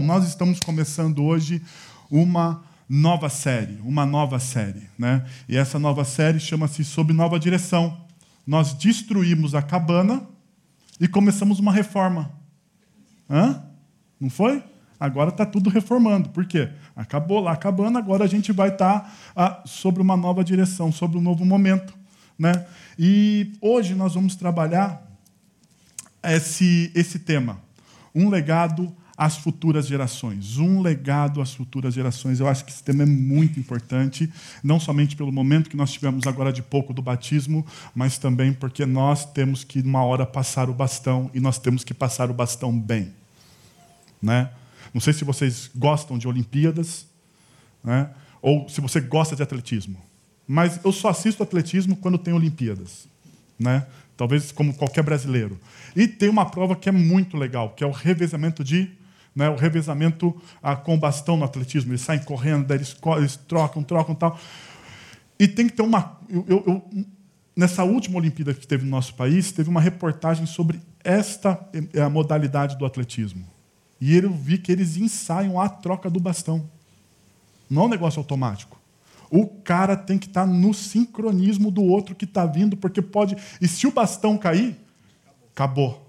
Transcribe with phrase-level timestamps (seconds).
[0.00, 1.60] Bom, nós estamos começando hoje
[2.10, 5.26] uma nova série, uma nova série, né?
[5.46, 8.00] E essa nova série chama-se Sob Nova Direção.
[8.46, 10.26] Nós destruímos a cabana
[10.98, 12.32] e começamos uma reforma.
[13.28, 13.62] Hã?
[14.18, 14.64] Não foi?
[14.98, 16.30] Agora está tudo reformando.
[16.30, 16.70] Por quê?
[16.96, 20.90] Acabou lá a cabana, agora a gente vai estar tá, ah, sobre uma nova direção,
[20.90, 21.92] sobre um novo momento.
[22.38, 22.66] Né?
[22.98, 25.06] E hoje nós vamos trabalhar
[26.22, 27.60] esse, esse tema.
[28.14, 30.56] Um legado às futuras gerações.
[30.56, 32.40] Um legado às futuras gerações.
[32.40, 34.32] Eu acho que esse tema é muito importante,
[34.64, 38.86] não somente pelo momento que nós tivemos agora de pouco do batismo, mas também porque
[38.86, 42.76] nós temos que, uma hora, passar o bastão e nós temos que passar o bastão
[42.80, 43.12] bem.
[44.22, 44.48] Né?
[44.94, 47.04] Não sei se vocês gostam de Olimpíadas,
[47.84, 48.08] né?
[48.40, 50.00] ou se você gosta de atletismo,
[50.48, 53.06] mas eu só assisto atletismo quando tem Olimpíadas.
[53.58, 53.86] Né?
[54.16, 55.60] Talvez como qualquer brasileiro.
[55.94, 58.98] E tem uma prova que é muito legal, que é o revezamento de
[59.34, 61.92] né, o revezamento ah, com bastão no atletismo.
[61.92, 64.38] Eles saem correndo, daí eles, eles trocam, trocam tal.
[65.38, 66.18] E tem que ter uma.
[66.28, 66.90] Eu, eu,
[67.56, 72.10] nessa última Olimpíada que teve no nosso país, teve uma reportagem sobre esta eh, a
[72.10, 73.46] modalidade do atletismo.
[74.00, 76.68] E eu vi que eles ensaiam a troca do bastão.
[77.68, 78.80] Não é um negócio automático.
[79.30, 83.36] O cara tem que estar no sincronismo do outro que está vindo, porque pode.
[83.60, 84.76] E se o bastão cair,
[85.52, 86.06] acabou.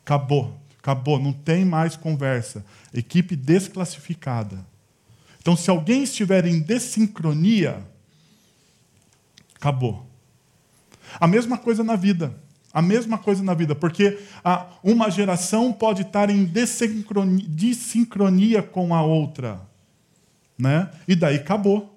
[0.00, 0.63] Acabou.
[0.84, 2.62] Acabou, não tem mais conversa.
[2.92, 4.62] Equipe desclassificada.
[5.40, 7.82] Então, se alguém estiver em desincronia,
[9.54, 10.06] acabou.
[11.18, 12.38] A mesma coisa na vida.
[12.70, 14.18] A mesma coisa na vida, porque
[14.82, 16.44] uma geração pode estar em
[17.48, 19.62] desincronia com a outra.
[20.58, 20.90] Né?
[21.08, 21.93] E daí acabou.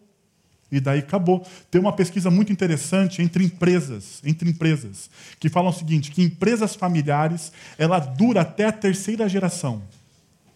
[0.72, 1.48] E daí acabou.
[1.72, 6.76] Tem uma pesquisa muito interessante entre empresas, entre empresas, que falam o seguinte, que empresas
[6.76, 9.82] familiares, ela dura até a terceira geração.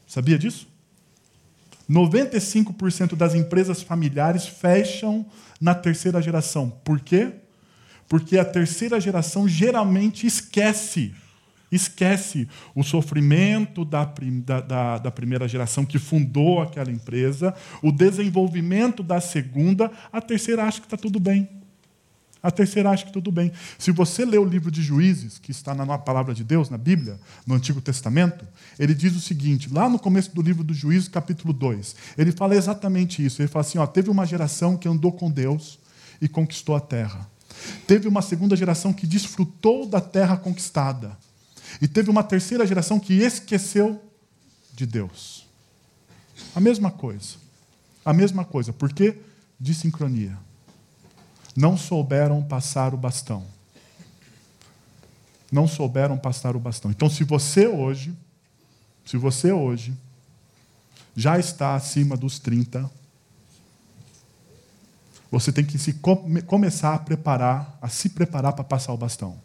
[0.06, 0.68] Sabia disso?
[1.90, 5.26] 95% das empresas familiares fecham
[5.60, 6.70] na terceira geração.
[6.84, 7.32] Por quê?
[8.08, 11.14] Porque a terceira geração geralmente esquece
[11.72, 19.22] esquece o sofrimento da, da, da, primeira geração que fundou aquela empresa, o desenvolvimento da
[19.22, 21.48] segunda, a terceira acha que está tudo bem.
[22.44, 23.52] A terceira acha que tudo bem.
[23.78, 27.20] Se você lê o livro de Juízes, que está na palavra de Deus, na Bíblia,
[27.46, 28.48] no Antigo Testamento,
[28.80, 32.56] ele diz o seguinte, lá no começo do livro do Juízes, capítulo 2, ele fala
[32.56, 33.42] exatamente isso.
[33.42, 35.78] Ele fala assim: ó, teve uma geração que andou com Deus
[36.20, 37.30] e conquistou a terra.
[37.86, 41.16] Teve uma segunda geração que desfrutou da terra conquistada.
[41.80, 44.02] E teve uma terceira geração que esqueceu
[44.74, 45.46] de Deus.
[46.56, 47.36] A mesma coisa.
[48.04, 48.74] A mesma coisa.
[48.74, 49.20] Por quê?
[49.60, 50.38] De sincronia.
[51.56, 53.46] Não souberam passar o bastão.
[55.52, 56.90] Não souberam passar o bastão.
[56.92, 58.16] Então, se você hoje,
[59.06, 59.94] se você hoje
[61.16, 62.90] já está acima dos 30,
[65.30, 65.94] você tem que se
[66.46, 69.40] começar a preparar, a se preparar para passar o bastão.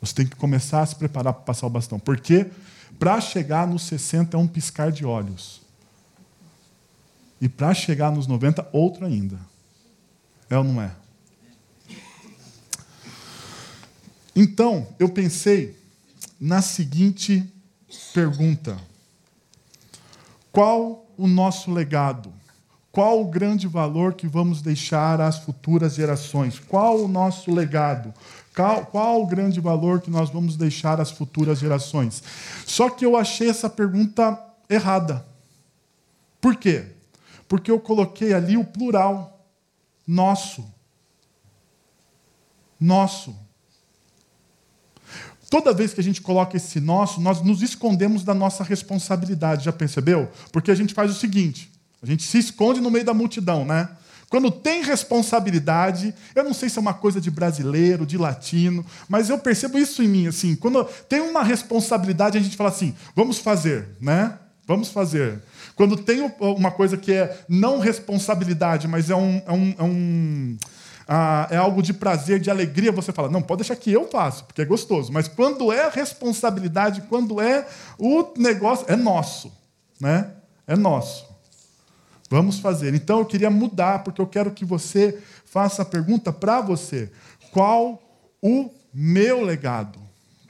[0.00, 1.98] Você tem que começar a se preparar para passar o bastão.
[1.98, 2.46] Porque
[2.98, 5.60] para chegar nos 60 é um piscar de olhos.
[7.40, 9.38] E para chegar nos 90, outro ainda.
[10.50, 10.92] É ou não é?
[14.34, 15.76] Então, eu pensei
[16.40, 17.44] na seguinte
[18.14, 18.78] pergunta:
[20.52, 22.32] Qual o nosso legado?
[22.90, 26.58] Qual o grande valor que vamos deixar às futuras gerações?
[26.58, 28.12] Qual o nosso legado?
[28.58, 32.20] Qual, qual o grande valor que nós vamos deixar às futuras gerações?
[32.66, 34.36] Só que eu achei essa pergunta
[34.68, 35.24] errada.
[36.40, 36.86] Por quê?
[37.46, 39.46] Porque eu coloquei ali o plural.
[40.04, 40.68] Nosso.
[42.80, 43.32] Nosso.
[45.48, 49.72] Toda vez que a gente coloca esse nosso, nós nos escondemos da nossa responsabilidade, já
[49.72, 50.32] percebeu?
[50.50, 51.70] Porque a gente faz o seguinte:
[52.02, 53.88] a gente se esconde no meio da multidão, né?
[54.30, 59.30] Quando tem responsabilidade, eu não sei se é uma coisa de brasileiro, de latino, mas
[59.30, 63.38] eu percebo isso em mim, assim, quando tem uma responsabilidade, a gente fala assim, vamos
[63.38, 64.38] fazer, né?
[64.66, 65.42] Vamos fazer.
[65.74, 70.58] Quando tem uma coisa que é não responsabilidade, mas é um, é um, é um
[71.08, 74.44] ah, é algo de prazer, de alegria, você fala, não, pode deixar que eu faço,
[74.44, 75.10] porque é gostoso.
[75.10, 77.66] Mas quando é responsabilidade, quando é
[77.98, 79.50] o negócio, é nosso,
[79.98, 80.32] né?
[80.66, 81.27] É nosso.
[82.30, 82.94] Vamos fazer.
[82.94, 87.10] Então eu queria mudar, porque eu quero que você faça a pergunta para você:
[87.52, 88.02] qual
[88.42, 89.98] o meu legado?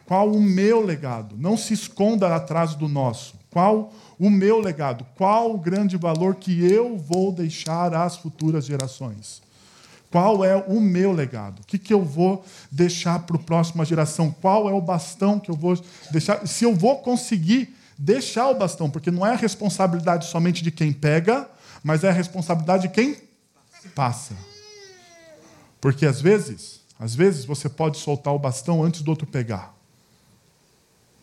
[0.04, 1.36] Qual o meu legado?
[1.38, 3.34] Não se esconda atrás do nosso.
[3.50, 5.06] Qual o meu legado?
[5.16, 9.42] Qual o grande valor que eu vou deixar às futuras gerações?
[10.10, 11.60] Qual é o meu legado?
[11.60, 14.34] O que, que eu vou deixar para a próxima geração?
[14.40, 15.78] Qual é o bastão que eu vou
[16.10, 16.46] deixar?
[16.46, 20.92] Se eu vou conseguir deixar o bastão, porque não é a responsabilidade somente de quem
[20.92, 21.48] pega,
[21.88, 23.16] mas é a responsabilidade de quem
[23.94, 24.36] passa.
[25.80, 29.74] Porque às vezes, às vezes você pode soltar o bastão antes do outro pegar.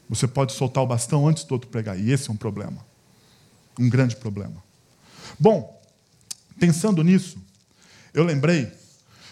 [0.10, 2.84] Você pode soltar o bastão antes do outro pegar, e esse é um problema.
[3.80, 4.56] Um grande problema.
[5.40, 5.80] Bom,
[6.60, 7.38] pensando nisso,
[8.12, 8.72] eu lembrei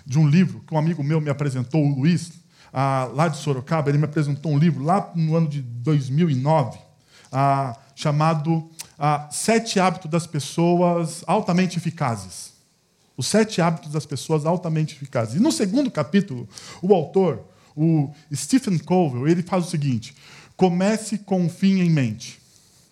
[0.06, 2.32] de um livro que um amigo meu me apresentou, o Luiz,
[2.72, 3.90] ah, lá de Sorocaba.
[3.90, 6.78] Ele me apresentou um livro lá no ano de 2009,
[7.32, 12.54] ah, chamado ah, Sete Hábitos das Pessoas Altamente Eficazes.
[13.16, 15.36] Os Sete Hábitos das Pessoas Altamente Eficazes.
[15.36, 16.48] E no segundo capítulo,
[16.82, 17.44] o autor,
[17.76, 20.16] o Stephen Covey, ele faz o seguinte:
[20.56, 22.40] comece com o fim em mente.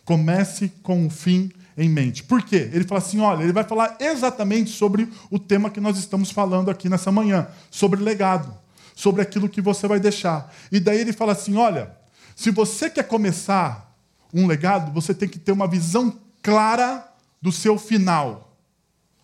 [0.06, 2.24] Comece com o fim em mente.
[2.24, 2.70] Por quê?
[2.74, 6.70] Ele fala assim: olha, ele vai falar exatamente sobre o tema que nós estamos falando
[6.70, 8.54] aqui nessa manhã, sobre legado,
[8.96, 10.54] sobre aquilo que você vai deixar.
[10.72, 11.92] E daí ele fala assim: olha,
[12.36, 13.91] se você quer começar
[14.34, 17.08] um legado, você tem que ter uma visão clara
[17.42, 18.56] do seu final.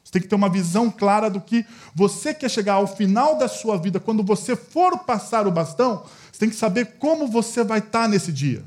[0.04, 3.48] Você tem que ter uma visão clara do que você quer chegar ao final da
[3.48, 7.80] sua vida, quando você for passar o bastão, você tem que saber como você vai
[7.80, 8.64] estar nesse dia.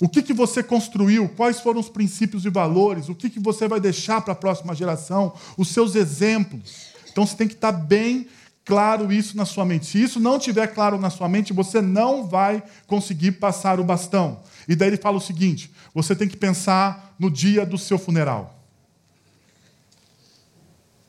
[0.00, 1.28] O que, que você construiu?
[1.30, 3.08] Quais foram os princípios e valores?
[3.08, 5.32] O que, que você vai deixar para a próxima geração?
[5.56, 6.88] Os seus exemplos.
[7.10, 8.26] Então você tem que estar bem
[8.66, 9.86] claro isso na sua mente.
[9.86, 14.40] Se isso não estiver claro na sua mente, você não vai conseguir passar o bastão.
[14.68, 18.64] E daí ele fala o seguinte: você tem que pensar no dia do seu funeral.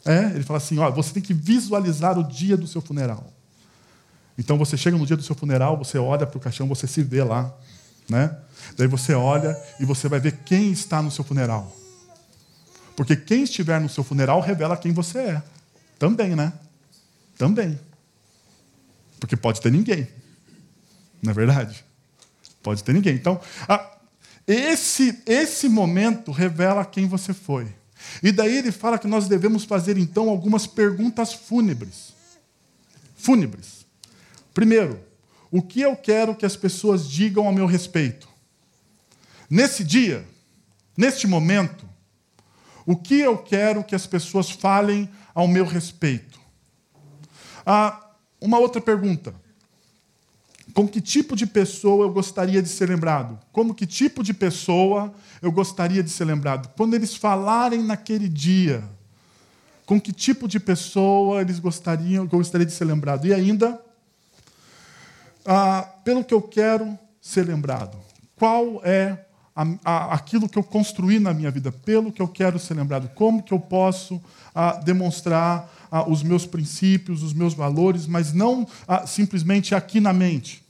[0.05, 3.33] É, ele fala assim: ó, você tem que visualizar o dia do seu funeral.
[4.37, 7.01] Então você chega no dia do seu funeral, você olha para o caixão, você se
[7.01, 7.53] vê lá,
[8.07, 8.37] né?
[8.77, 11.75] Daí você olha e você vai ver quem está no seu funeral.
[12.95, 15.43] Porque quem estiver no seu funeral revela quem você é.
[15.99, 16.53] Também, né?
[17.37, 17.79] Também.
[19.19, 20.07] Porque pode ter ninguém.
[21.21, 21.83] Não é verdade?
[22.61, 23.15] Pode ter ninguém.
[23.15, 23.39] Então,
[24.47, 27.67] esse, esse momento revela quem você foi.
[28.21, 32.13] E daí ele fala que nós devemos fazer então algumas perguntas fúnebres.
[33.15, 33.85] Fúnebres.
[34.53, 34.99] Primeiro,
[35.51, 38.27] o que eu quero que as pessoas digam ao meu respeito?
[39.49, 40.25] Nesse dia,
[40.95, 41.87] neste momento,
[42.85, 46.39] o que eu quero que as pessoas falem ao meu respeito?
[47.65, 49.33] Ah, uma outra pergunta.
[50.77, 53.39] Com que tipo de pessoa eu gostaria de ser lembrado?
[53.51, 56.71] Como que tipo de pessoa eu gostaria de ser lembrado?
[56.77, 58.83] Quando eles falarem naquele dia,
[59.87, 63.25] com que tipo de pessoa eles gostariam, eu gostaria de ser lembrado?
[63.25, 63.81] E ainda,
[65.43, 67.97] ah, pelo que eu quero ser lembrado.
[68.35, 72.59] Qual é a, a, aquilo que eu construí na minha vida, pelo que eu quero
[72.59, 74.21] ser lembrado, como que eu posso
[74.53, 75.73] a, demonstrar
[76.07, 78.67] os meus princípios, os meus valores, mas não
[79.07, 80.66] simplesmente aqui na mente,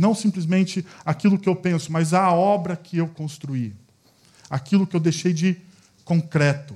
[0.00, 3.74] não simplesmente aquilo que eu penso, mas a obra que eu construí,
[4.48, 5.60] aquilo que eu deixei de
[6.06, 6.74] concreto,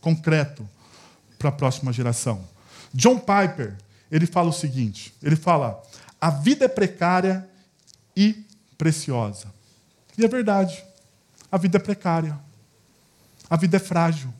[0.00, 0.66] concreto
[1.38, 2.46] para a próxima geração.
[2.94, 3.76] John Piper,
[4.10, 5.82] ele fala o seguinte, ele fala:
[6.20, 7.48] a vida é precária
[8.16, 8.44] e
[8.78, 9.52] preciosa.
[10.16, 10.84] E é verdade.
[11.50, 12.38] A vida é precária.
[13.50, 14.32] A vida é frágil.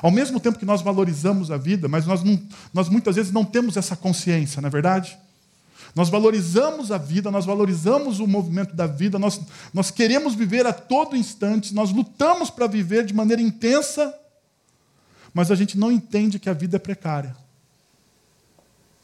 [0.00, 2.40] Ao mesmo tempo que nós valorizamos a vida, mas nós, não,
[2.72, 5.18] nós muitas vezes não temos essa consciência, não é verdade?
[5.94, 9.40] Nós valorizamos a vida, nós valorizamos o movimento da vida, nós,
[9.72, 14.14] nós queremos viver a todo instante, nós lutamos para viver de maneira intensa,
[15.32, 17.36] mas a gente não entende que a vida é precária.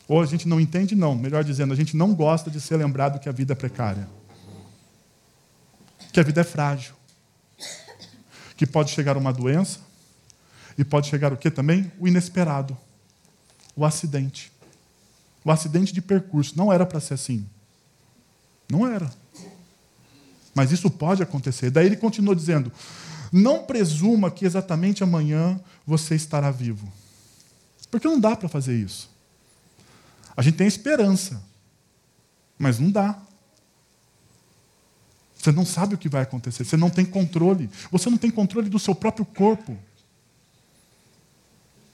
[0.07, 3.19] Ou a gente não entende, não, melhor dizendo, a gente não gosta de ser lembrado
[3.19, 4.07] que a vida é precária
[6.15, 6.95] que a vida é frágil.
[8.57, 9.81] Que pode chegar uma doença
[10.79, 11.91] e pode chegar o que também?
[11.99, 12.79] O inesperado.
[13.75, 14.53] O acidente.
[15.45, 16.57] O acidente de percurso.
[16.57, 17.47] Não era para ser assim.
[18.71, 19.13] Não era.
[20.55, 21.71] Mas isso pode acontecer.
[21.71, 22.73] Daí ele continua dizendo:
[23.33, 26.91] não presuma que exatamente amanhã você estará vivo.
[27.91, 29.11] Porque não dá para fazer isso.
[30.37, 31.43] A gente tem esperança,
[32.59, 33.21] mas não dá.
[35.37, 37.69] Você não sabe o que vai acontecer, você não tem controle.
[37.91, 39.77] Você não tem controle do seu próprio corpo.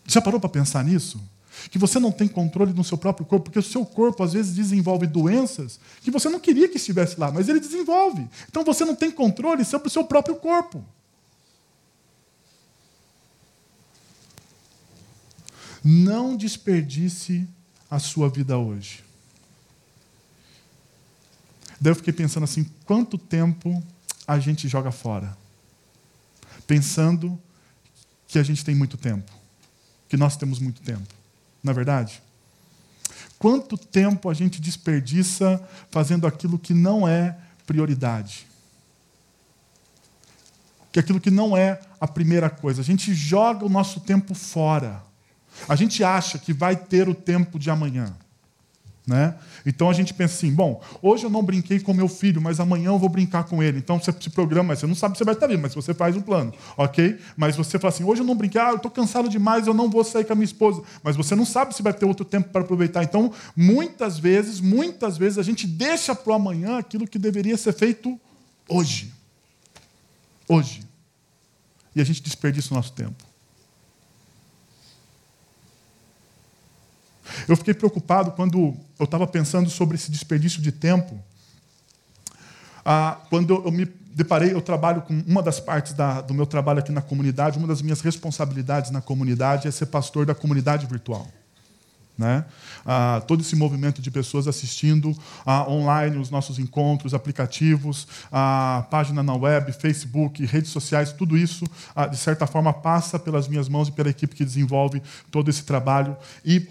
[0.07, 1.21] Já parou para pensar nisso?
[1.69, 4.55] Que você não tem controle do seu próprio corpo, porque o seu corpo às vezes
[4.55, 8.29] desenvolve doenças que você não queria que estivesse lá, mas ele desenvolve.
[8.49, 10.85] Então você não tem controle sobre o seu próprio corpo.
[15.83, 17.49] Não desperdice
[17.91, 19.03] a sua vida hoje.
[21.81, 23.83] Daí eu fiquei pensando assim: quanto tempo
[24.27, 25.37] a gente joga fora?
[26.67, 27.41] Pensando
[28.29, 29.33] que a gente tem muito tempo.
[30.09, 31.20] que nós temos muito tempo.
[31.63, 32.23] Não é verdade?
[33.39, 37.37] Quanto tempo a gente desperdiça fazendo aquilo que não é
[37.67, 38.47] prioridade?
[40.93, 42.83] Que aquilo que não é a primeira coisa.
[42.83, 45.03] A gente joga o nosso tempo fora.
[45.69, 48.15] A gente acha que vai ter o tempo de amanhã.
[49.11, 49.35] Né?
[49.67, 52.91] Então a gente pensa assim: bom, hoje eu não brinquei com meu filho, mas amanhã
[52.91, 53.79] eu vou brincar com ele.
[53.79, 56.21] Então você se programa, você não sabe se vai estar vivo, mas você faz um
[56.21, 57.19] plano, ok?
[57.37, 59.91] Mas você fala assim: hoje eu não brinquei, ah, eu estou cansado demais, eu não
[59.91, 60.81] vou sair com a minha esposa.
[61.03, 63.03] Mas você não sabe se vai ter outro tempo para aproveitar.
[63.03, 67.73] Então, muitas vezes, muitas vezes a gente deixa para o amanhã aquilo que deveria ser
[67.73, 68.17] feito
[68.69, 69.13] hoje.
[70.49, 70.83] Hoje.
[71.97, 73.30] E a gente desperdiça o nosso tempo.
[77.49, 81.19] Eu fiquei preocupado quando eu estava pensando sobre esse desperdício de tempo.
[82.85, 86.81] Ah, quando eu me deparei, eu trabalho com uma das partes da, do meu trabalho
[86.81, 91.27] aqui na comunidade, uma das minhas responsabilidades na comunidade é ser pastor da comunidade virtual.
[92.19, 92.45] Né?
[92.85, 99.23] Ah, todo esse movimento de pessoas assistindo ah, online os nossos encontros, aplicativos, a página
[99.23, 101.65] na web, Facebook, redes sociais, tudo isso,
[101.97, 105.63] ah, de certa forma, passa pelas minhas mãos e pela equipe que desenvolve todo esse
[105.63, 106.15] trabalho.
[106.45, 106.69] E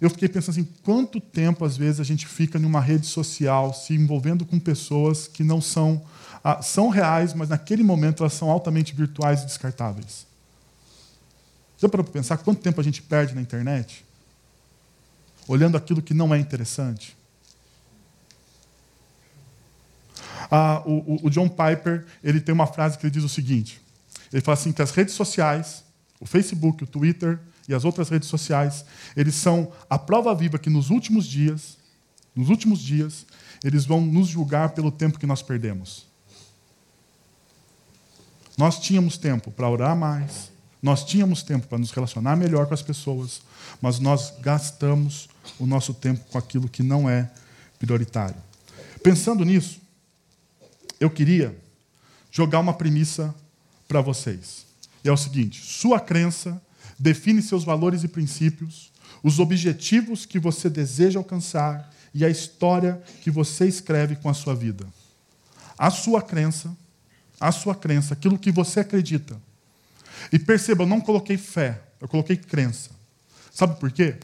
[0.00, 3.94] eu fiquei pensando assim, quanto tempo às vezes a gente fica numa rede social se
[3.94, 6.02] envolvendo com pessoas que não são
[6.42, 10.26] ah, são reais, mas naquele momento elas são altamente virtuais e descartáveis.
[11.76, 14.04] Já para pensar quanto tempo a gente perde na internet?
[15.46, 17.16] Olhando aquilo que não é interessante.
[20.50, 23.80] Ah, o, o John Piper ele tem uma frase que ele diz o seguinte:
[24.32, 25.84] ele fala assim que as redes sociais,
[26.18, 27.38] o Facebook, o Twitter,
[27.70, 28.84] e as outras redes sociais,
[29.16, 31.78] eles são a prova viva que nos últimos dias,
[32.34, 33.24] nos últimos dias,
[33.62, 36.04] eles vão nos julgar pelo tempo que nós perdemos.
[38.58, 40.50] Nós tínhamos tempo para orar mais,
[40.82, 43.40] nós tínhamos tempo para nos relacionar melhor com as pessoas,
[43.80, 47.30] mas nós gastamos o nosso tempo com aquilo que não é
[47.78, 48.34] prioritário.
[49.00, 49.80] Pensando nisso,
[50.98, 51.56] eu queria
[52.32, 53.32] jogar uma premissa
[53.86, 54.66] para vocês.
[55.04, 56.60] E é o seguinte: sua crença
[57.00, 58.92] define seus valores e princípios,
[59.22, 64.54] os objetivos que você deseja alcançar e a história que você escreve com a sua
[64.54, 64.86] vida.
[65.78, 66.76] A sua crença,
[67.40, 69.40] a sua crença, aquilo que você acredita.
[70.30, 72.90] E perceba, eu não coloquei fé, eu coloquei crença.
[73.50, 74.16] Sabe por quê?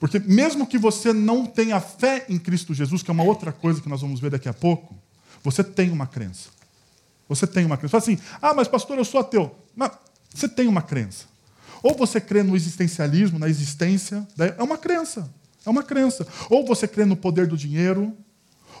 [0.00, 3.80] Porque mesmo que você não tenha fé em Cristo Jesus, que é uma outra coisa
[3.80, 4.96] que nós vamos ver daqui a pouco,
[5.44, 6.48] você tem uma crença.
[7.28, 7.92] Você tem uma crença.
[7.92, 9.56] Fala assim, ah, mas pastor, eu sou ateu.
[9.76, 9.92] Mas
[10.34, 11.35] você tem uma crença.
[11.82, 14.54] Ou você crê no existencialismo, na existência, né?
[14.58, 15.30] é uma crença.
[15.64, 16.26] É uma crença.
[16.48, 18.16] Ou você crê no poder do dinheiro,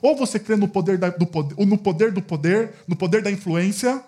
[0.02, 3.30] ou você crê no poder, da, do poder, no poder do poder, no poder da
[3.30, 4.02] influência,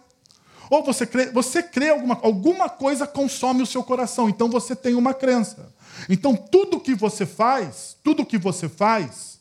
[0.70, 4.94] ou você crê, você crê alguma, alguma coisa consome o seu coração, então você tem
[4.94, 5.72] uma crença.
[6.08, 9.38] Então tudo que você faz, tudo que você faz,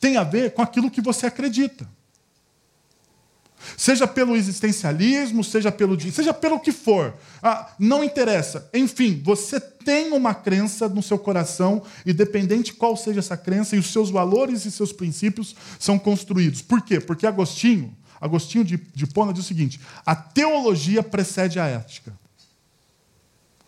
[0.00, 1.88] tem a ver com aquilo que você acredita.
[3.76, 7.14] Seja pelo existencialismo, seja pelo seja pelo que for.
[7.42, 8.68] Ah, não interessa.
[8.72, 13.78] Enfim, você tem uma crença no seu coração, e dependente qual seja essa crença, e
[13.78, 16.62] os seus valores e seus princípios são construídos.
[16.62, 17.00] Por quê?
[17.00, 22.12] Porque Agostinho, Agostinho de, de Pona diz o seguinte: a teologia precede a ética.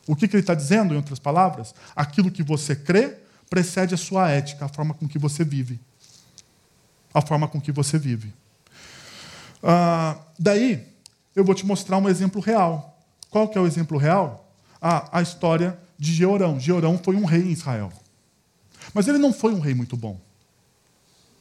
[0.06, 1.75] O que, que ele está dizendo, em outras palavras?
[1.94, 3.16] Aquilo que você crê
[3.49, 5.80] precede a sua ética, a forma com que você vive.
[7.12, 8.32] A forma com que você vive.
[9.62, 10.87] Ah, daí,
[11.35, 12.99] eu vou te mostrar um exemplo real.
[13.31, 14.52] Qual que é o exemplo real?
[14.81, 16.59] Ah, a história de Georão.
[16.59, 17.93] Georão foi um rei em Israel.
[18.95, 20.21] Mas ele não foi um rei muito bom.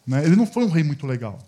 [0.06, 0.24] Né?
[0.26, 1.40] Ele não foi um rei muito legal.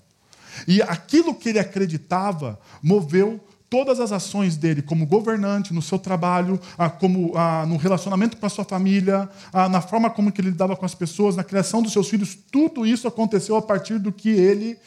[0.67, 3.39] E aquilo que ele acreditava moveu
[3.71, 8.45] todas as ações dele como governante, no seu trabalho, ah, como ah, no relacionamento com
[8.45, 11.81] a sua família, ah, na forma como que ele lidava com as pessoas, na criação
[11.81, 14.77] dos seus filhos, tudo isso aconteceu a partir do que ele,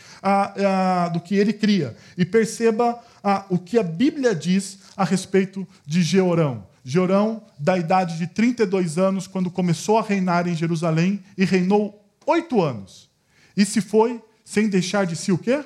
[1.15, 1.97] do que ele cria.
[2.19, 3.01] E perceba
[3.49, 6.67] o que a Bíblia diz a respeito de Georão.
[6.85, 12.61] Georão, da idade de 32 anos, quando começou a reinar em Jerusalém, e reinou oito
[12.61, 13.09] anos.
[13.57, 15.65] E se foi sem deixar de si o quê?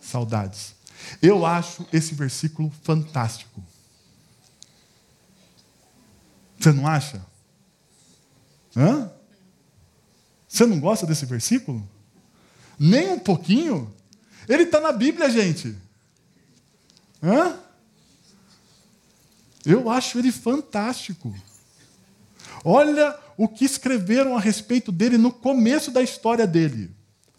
[0.00, 0.75] Saudades.
[1.20, 3.62] Eu acho esse versículo fantástico.
[6.58, 7.24] Você não acha?
[8.76, 9.10] Hã?
[10.48, 11.86] Você não gosta desse versículo?
[12.78, 13.94] Nem um pouquinho?
[14.48, 15.76] Ele está na Bíblia, gente.
[17.22, 17.58] Hã?
[19.64, 21.34] Eu acho ele fantástico.
[22.64, 26.95] Olha o que escreveram a respeito dele no começo da história dele.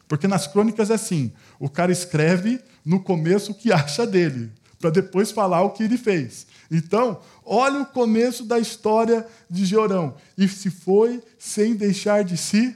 [0.07, 4.51] Porque nas crônicas é assim: o cara escreve no começo o que acha dele.
[4.79, 6.45] para depois falar o que ele fez.
[6.69, 10.15] Então, olha o começo da história de Georão.
[10.37, 12.75] E se foi sem deixar de si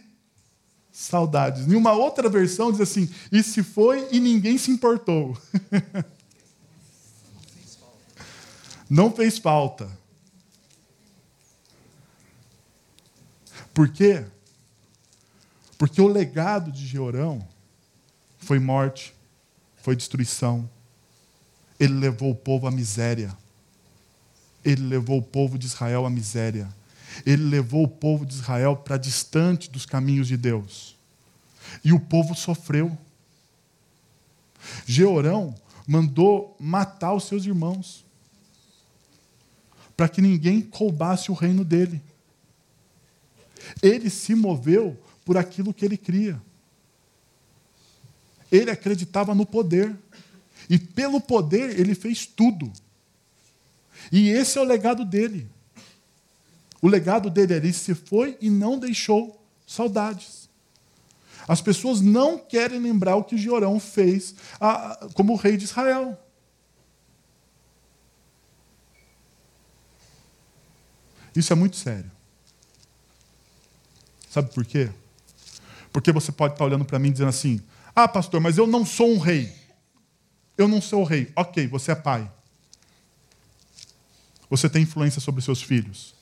[0.91, 1.67] saudades.
[1.67, 5.37] Em uma outra versão diz assim: e se foi e ninguém se importou.
[8.89, 9.89] Não fez falta.
[13.73, 14.25] Por quê?
[15.81, 17.43] Porque o legado de Georão
[18.37, 19.15] foi morte,
[19.77, 20.69] foi destruição.
[21.79, 23.35] Ele levou o povo à miséria.
[24.63, 26.69] Ele levou o povo de Israel à miséria.
[27.25, 30.95] Ele levou o povo de Israel para distante dos caminhos de Deus.
[31.83, 32.95] E o povo sofreu.
[34.85, 35.55] Georão
[35.87, 38.05] mandou matar os seus irmãos
[39.97, 41.99] para que ninguém roubasse o reino dele.
[43.81, 44.95] Ele se moveu
[45.31, 46.41] por aquilo que ele cria.
[48.51, 49.97] Ele acreditava no poder.
[50.69, 52.69] E pelo poder ele fez tudo.
[54.11, 55.49] E esse é o legado dele.
[56.81, 60.49] O legado dele ali se foi e não deixou saudades.
[61.47, 66.19] As pessoas não querem lembrar o que Jorão fez a, como rei de Israel.
[71.33, 72.11] Isso é muito sério.
[74.29, 74.89] Sabe por quê?
[75.91, 77.61] Porque você pode estar olhando para mim dizendo assim:
[77.95, 79.53] Ah, pastor, mas eu não sou um rei.
[80.57, 81.31] Eu não sou o rei.
[81.35, 82.29] Ok, você é pai.
[84.49, 86.13] Você tem influência sobre seus filhos.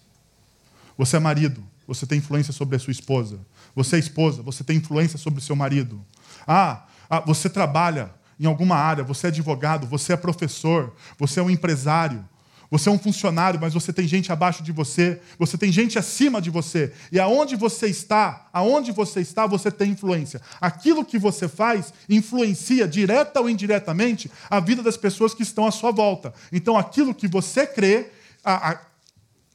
[0.97, 3.39] Você é marido, você tem influência sobre a sua esposa.
[3.75, 6.05] Você é esposa, você tem influência sobre o seu marido.
[6.45, 11.43] Ah, ah, você trabalha em alguma área, você é advogado, você é professor, você é
[11.43, 12.27] um empresário,
[12.71, 16.39] você é um funcionário, mas você tem gente abaixo de você, você tem gente acima
[16.39, 16.93] de você.
[17.11, 20.39] E aonde você está, aonde você está, você tem influência.
[20.61, 25.71] Aquilo que você faz influencia direta ou indiretamente a vida das pessoas que estão à
[25.71, 26.31] sua volta.
[26.51, 28.11] Então aquilo que você crê
[28.43, 28.81] a, a,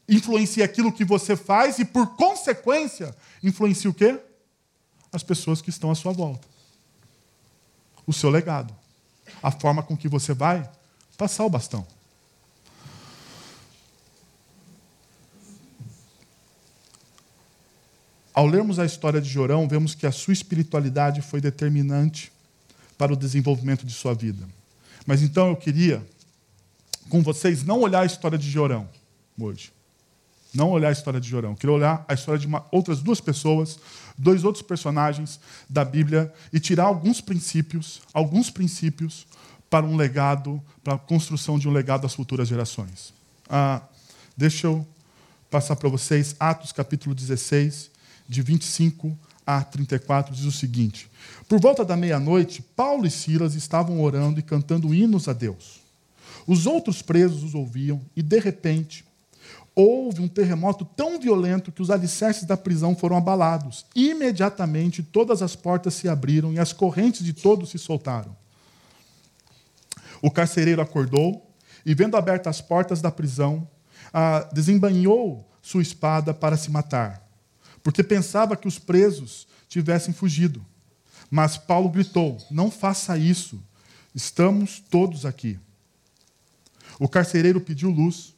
[0.09, 4.19] influencia aquilo que você faz e, por consequência, influencia o quê?
[5.13, 6.49] As pessoas que estão à sua volta.
[8.05, 8.75] O seu legado.
[9.41, 10.69] A forma com que você vai
[11.17, 11.94] passar o bastão.
[18.35, 22.33] Ao lermos a história de Jorão, vemos que a sua espiritualidade foi determinante
[22.99, 24.47] para o desenvolvimento de sua vida.
[25.07, 26.05] Mas então eu queria,
[27.09, 28.89] com vocês, não olhar a história de Jorão
[29.39, 29.73] hoje
[30.55, 31.55] não olhar a história de Jorão.
[31.55, 33.79] queria olhar a história de uma, outras duas pessoas,
[34.17, 39.27] dois outros personagens da Bíblia e tirar alguns princípios, alguns princípios
[39.69, 43.13] para um legado, para a construção de um legado às futuras gerações.
[43.49, 43.83] Ah,
[44.37, 44.87] deixa eu
[45.51, 47.91] passar para vocês Atos capítulo 16,
[48.29, 51.11] de 25 a 34, diz o seguinte:
[51.49, 55.81] Por volta da meia-noite, Paulo e Silas estavam orando e cantando hinos a Deus.
[56.47, 59.05] Os outros presos os ouviam e, de repente,
[59.75, 63.85] houve um terremoto tão violento que os alicerces da prisão foram abalados.
[63.95, 68.37] Imediatamente todas as portas se abriram e as correntes de todos se soltaram.
[70.23, 71.51] O carcereiro acordou
[71.85, 73.69] e, vendo abertas as portas da prisão,
[74.13, 77.24] ah, desembanhou sua espada para se matar,
[77.85, 80.67] porque pensava que os presos tivessem fugido.
[81.31, 83.63] Mas Paulo gritou: Não faça isso,
[84.13, 85.61] estamos todos aqui.
[86.99, 88.35] O carcereiro pediu luz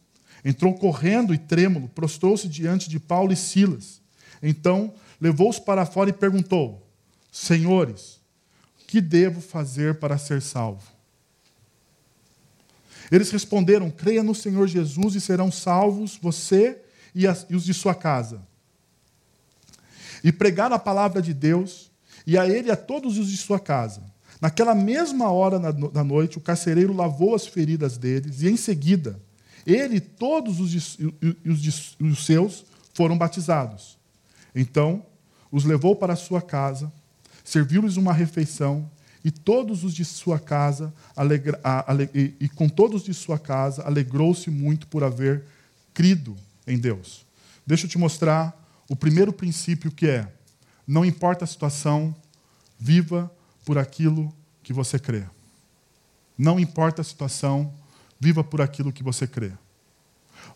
[0.47, 4.01] Entrou correndo e trêmulo, prostrou-se diante de Paulo e Silas.
[4.41, 6.89] Então levou-os para fora e perguntou:
[7.33, 8.21] Senhores,
[8.87, 10.87] que devo fazer para ser salvo?
[13.11, 16.81] Eles responderam: Creia no Senhor Jesus e serão salvos você
[17.13, 18.41] e, os de sua casa.
[20.27, 21.89] E pregaram a palavra de Deus,
[22.27, 24.03] e a ele e a todos os de sua casa.
[24.41, 29.21] Naquela mesma hora da noite, o carcereiro lavou as feridas deles, e em seguida
[29.65, 30.99] ele e todos os,
[31.45, 33.97] os, os seus foram batizados.
[34.53, 35.07] Então,
[35.49, 36.93] os levou para sua casa,
[37.45, 38.91] serviu-lhes uma refeição,
[39.25, 41.61] e todos os de sua casa, alegra,
[42.13, 45.45] e, e com todos de sua casa, alegrou-se muito por haver
[45.95, 46.37] crido
[46.67, 47.25] em Deus.
[47.65, 50.33] Deixa eu te mostrar o primeiro princípio que é:
[50.87, 52.15] não importa a situação,
[52.79, 53.31] viva
[53.65, 55.25] por aquilo que você crê.
[56.39, 57.73] Não importa a situação,
[58.19, 59.53] Viva por aquilo que você crê.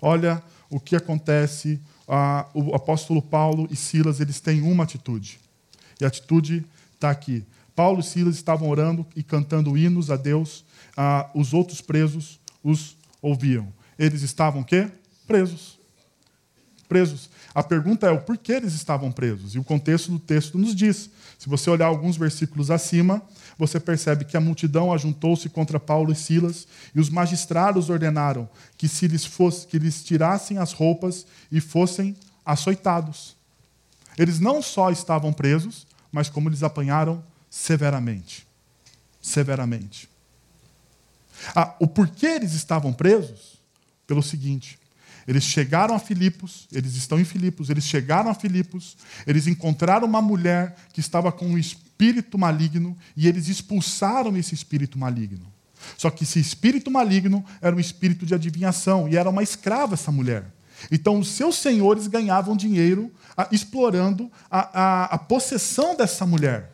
[0.00, 1.80] Olha o que acontece.
[2.08, 5.38] Ah, o apóstolo Paulo e Silas eles têm uma atitude.
[6.00, 6.64] E a atitude
[6.94, 7.44] está aqui.
[7.76, 10.64] Paulo e Silas estavam orando e cantando hinos a Deus.
[10.96, 13.72] Ah, os outros presos os ouviam.
[13.98, 14.90] Eles estavam quê?
[15.26, 15.78] Presos.
[16.90, 17.30] Presos.
[17.54, 19.54] A pergunta é o porquê eles estavam presos.
[19.54, 21.08] E o contexto do texto nos diz.
[21.38, 23.22] Se você olhar alguns versículos acima,
[23.56, 28.88] você percebe que a multidão ajuntou-se contra Paulo e Silas, e os magistrados ordenaram que
[28.88, 33.36] se lhes fosse, que lhes tirassem as roupas e fossem açoitados.
[34.18, 38.46] Eles não só estavam presos, mas como eles apanharam severamente.
[39.22, 40.10] Severamente.
[41.54, 43.60] Ah, o porquê eles estavam presos?
[44.06, 44.79] Pelo seguinte:
[45.30, 50.20] eles chegaram a Filipos, eles estão em Filipos, eles chegaram a Filipos, eles encontraram uma
[50.20, 55.46] mulher que estava com um espírito maligno e eles expulsaram esse espírito maligno.
[55.96, 60.10] Só que esse espírito maligno era um espírito de adivinhação e era uma escrava essa
[60.10, 60.52] mulher.
[60.90, 66.72] Então, os seus senhores ganhavam dinheiro a, explorando a, a, a possessão dessa mulher.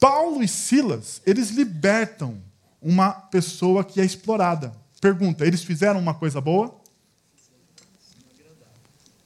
[0.00, 2.42] Paulo e Silas, eles libertam
[2.80, 4.80] uma pessoa que é explorada.
[5.02, 6.80] Pergunta: eles fizeram uma coisa boa?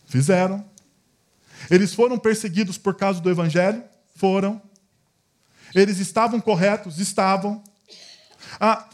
[0.07, 0.65] Fizeram.
[1.71, 3.85] Eles foram perseguidos por causa do evangelho?
[4.15, 4.61] Foram.
[5.75, 6.99] Eles estavam corretos?
[6.99, 7.63] Estavam.
[8.59, 8.89] Ah,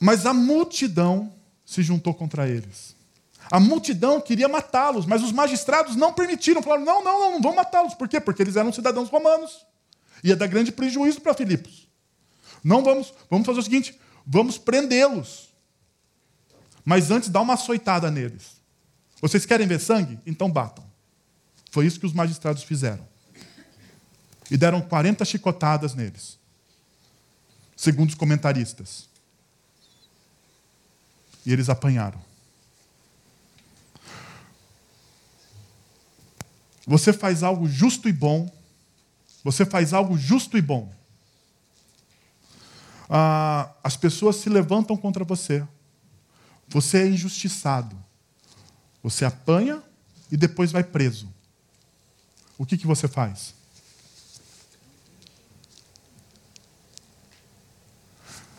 [0.00, 1.30] mas a multidão
[1.66, 2.96] se juntou contra eles.
[3.50, 6.62] A multidão queria matá-los, mas os magistrados não permitiram.
[6.62, 7.92] Falaram: não, não, não, não vão matá-los.
[7.92, 8.18] Por quê?
[8.22, 9.66] Porque eles eram cidadãos romanos.
[10.22, 11.86] Ia dar grande prejuízo para Filipos.
[12.62, 15.52] Não vamos, vamos fazer o seguinte: vamos prendê-los.
[16.84, 18.60] Mas antes dá uma açoitada neles.
[19.20, 20.18] Vocês querem ver sangue?
[20.26, 20.84] Então batam.
[21.70, 23.06] Foi isso que os magistrados fizeram.
[24.50, 26.38] E deram 40 chicotadas neles.
[27.76, 29.08] Segundo os comentaristas.
[31.46, 32.22] E eles apanharam.
[36.86, 38.50] Você faz algo justo e bom.
[39.42, 40.92] Você faz algo justo e bom.
[43.08, 45.66] Ah, as pessoas se levantam contra você.
[46.68, 47.96] Você é injustiçado.
[49.02, 49.82] Você apanha
[50.30, 51.28] e depois vai preso.
[52.56, 53.54] O que, que você faz?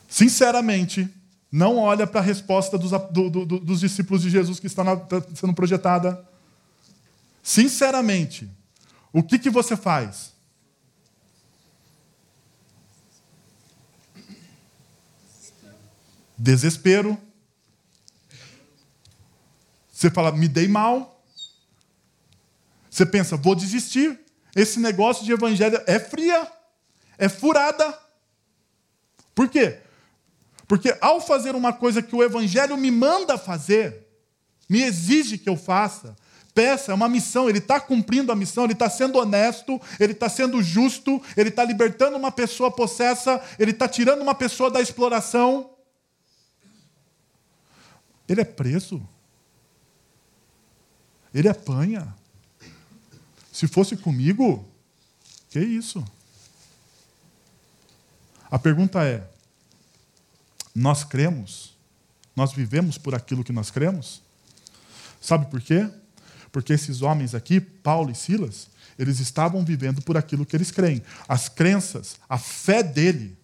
[0.08, 1.10] Sinceramente,
[1.52, 4.94] não olha para a resposta dos, do, do, dos, discípulos de Jesus que está, na,
[4.94, 6.26] está sendo projetada.
[7.42, 8.50] Sinceramente,
[9.12, 10.35] o que, que você faz?
[16.38, 17.18] Desespero.
[19.92, 21.24] Você fala, me dei mal.
[22.90, 24.20] Você pensa, vou desistir.
[24.56, 26.50] Esse negócio de evangelho é fria,
[27.18, 27.98] é furada.
[29.34, 29.80] Por quê?
[30.68, 34.08] Porque ao fazer uma coisa que o Evangelho me manda fazer,
[34.68, 36.16] me exige que eu faça,
[36.54, 40.30] peça, é uma missão, ele está cumprindo a missão, ele está sendo honesto, ele está
[40.30, 45.75] sendo justo, ele está libertando uma pessoa possessa, ele está tirando uma pessoa da exploração.
[48.28, 49.08] Ele é preso.
[51.34, 52.14] Ele apanha.
[53.52, 54.68] Se fosse comigo,
[55.50, 56.04] que isso?
[58.50, 59.30] A pergunta é:
[60.74, 61.76] nós cremos?
[62.36, 64.22] Nós vivemos por aquilo que nós cremos?
[65.22, 65.90] Sabe por quê?
[66.52, 71.02] Porque esses homens aqui, Paulo e Silas, eles estavam vivendo por aquilo que eles creem.
[71.28, 73.38] As crenças, a fé dele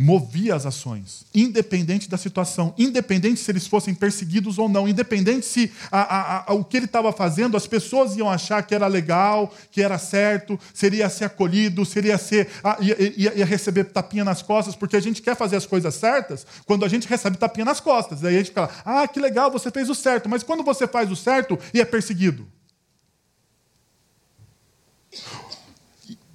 [0.00, 5.72] movia as ações, independente da situação, independente se eles fossem perseguidos ou não, independente se
[5.90, 9.52] a, a, a, o que ele estava fazendo, as pessoas iam achar que era legal,
[9.72, 12.48] que era certo, seria ser acolhido, seria ser
[12.80, 16.46] ia, ia, ia, receber tapinha nas costas, porque a gente quer fazer as coisas certas
[16.64, 18.24] quando a gente recebe tapinha nas costas.
[18.24, 21.10] Aí a gente fala, ah, que legal, você fez o certo, mas quando você faz
[21.10, 22.46] o certo e é perseguido?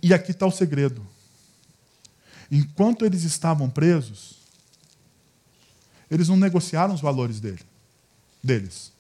[0.02, 1.13] E aqui está o segredo.
[2.56, 4.36] Enquanto eles estavam presos,
[6.08, 7.66] eles não negociaram os valores dele,
[8.44, 8.94] deles.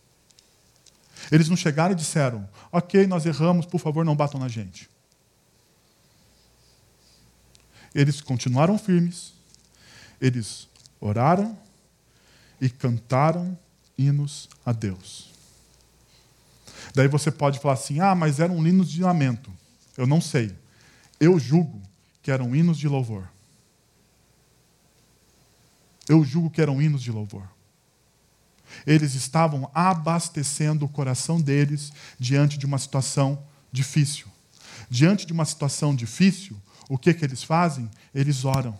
[1.31, 4.89] Eles não chegaram e disseram: Ok, nós erramos, por favor, não batam na gente.
[7.93, 9.33] Eles continuaram firmes,
[10.19, 10.67] eles
[10.99, 11.55] oraram
[12.59, 13.55] e cantaram
[13.95, 15.29] hinos a Deus.
[16.95, 19.53] Daí você pode falar assim: ah, mas eram hinos de lamento.
[19.95, 20.55] Eu não sei.
[21.19, 21.79] Eu julgo
[22.23, 23.31] que eram hinos de louvor.
[26.07, 27.47] Eu julgo que eram hinos de louvor.
[28.85, 34.27] Eles estavam abastecendo o coração deles diante de uma situação difícil.
[34.89, 36.57] Diante de uma situação difícil,
[36.89, 37.89] o que, que eles fazem?
[38.13, 38.77] Eles oram.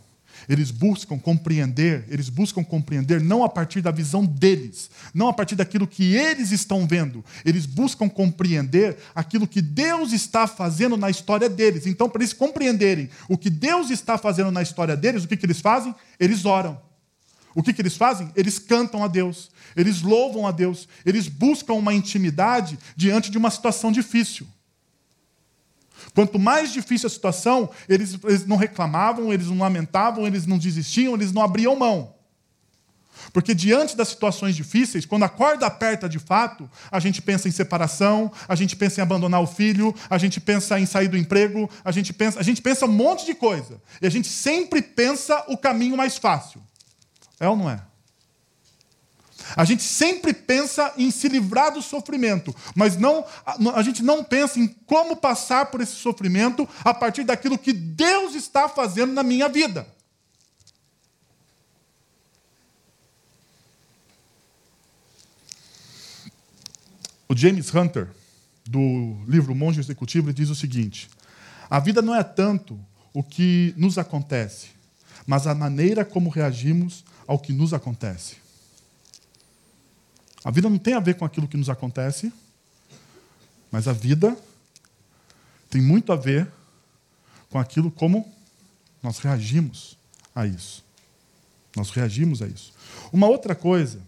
[0.49, 5.55] Eles buscam compreender, eles buscam compreender não a partir da visão deles, não a partir
[5.55, 7.23] daquilo que eles estão vendo.
[7.45, 11.85] Eles buscam compreender aquilo que Deus está fazendo na história deles.
[11.85, 15.45] Então, para eles compreenderem o que Deus está fazendo na história deles, o que, que
[15.45, 15.95] eles fazem?
[16.19, 16.81] Eles oram.
[17.55, 18.31] O que, que eles fazem?
[18.35, 23.51] Eles cantam a Deus, eles louvam a Deus, eles buscam uma intimidade diante de uma
[23.51, 24.47] situação difícil.
[26.13, 31.13] Quanto mais difícil a situação, eles, eles não reclamavam, eles não lamentavam, eles não desistiam,
[31.15, 32.13] eles não abriam mão.
[33.31, 37.51] Porque diante das situações difíceis, quando a corda aperta de fato, a gente pensa em
[37.51, 41.69] separação, a gente pensa em abandonar o filho, a gente pensa em sair do emprego,
[41.85, 43.81] a gente pensa, a gente pensa um monte de coisa.
[44.01, 46.61] E a gente sempre pensa o caminho mais fácil.
[47.43, 47.81] É ou não é?
[49.53, 54.57] A gente sempre pensa em se livrar do sofrimento, mas não a, gente não pensa
[54.57, 59.49] em como passar por esse sofrimento a partir daquilo que Deus está fazendo na minha
[59.49, 59.85] vida.
[67.27, 68.09] O James Hunter,
[68.65, 71.09] do livro Monge Executivo, diz o seguinte:
[71.69, 72.79] a vida não é tanto
[73.13, 74.67] o que nos acontece,
[75.27, 78.37] mas a maneira como reagimos ao que nos acontece.
[80.43, 82.31] A vida não tem a ver com aquilo que nos acontece,
[83.71, 84.37] mas a vida
[85.69, 86.51] tem muito a ver
[87.49, 88.31] com aquilo como
[89.01, 89.97] nós reagimos
[90.35, 90.83] a isso.
[91.75, 92.73] Nós reagimos a isso.
[93.11, 93.99] Uma outra coisa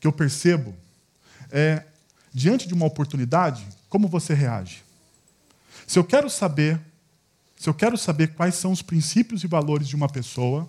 [0.00, 0.74] que eu percebo
[1.50, 1.84] é,
[2.32, 4.82] diante de uma oportunidade, como você reage.
[5.86, 6.80] Se eu quero saber,
[7.56, 10.68] se eu quero saber quais são os princípios e valores de uma pessoa,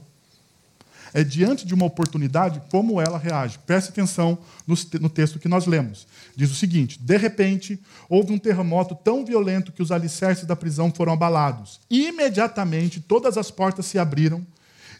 [1.15, 3.57] é diante de uma oportunidade como ela reage.
[3.59, 6.05] Preste atenção no, texto que nós lemos.
[6.35, 10.91] Diz o seguinte: De repente, houve um terremoto tão violento que os alicerces da prisão
[10.91, 11.79] foram abalados.
[11.89, 14.45] Imediatamente, todas as portas se abriram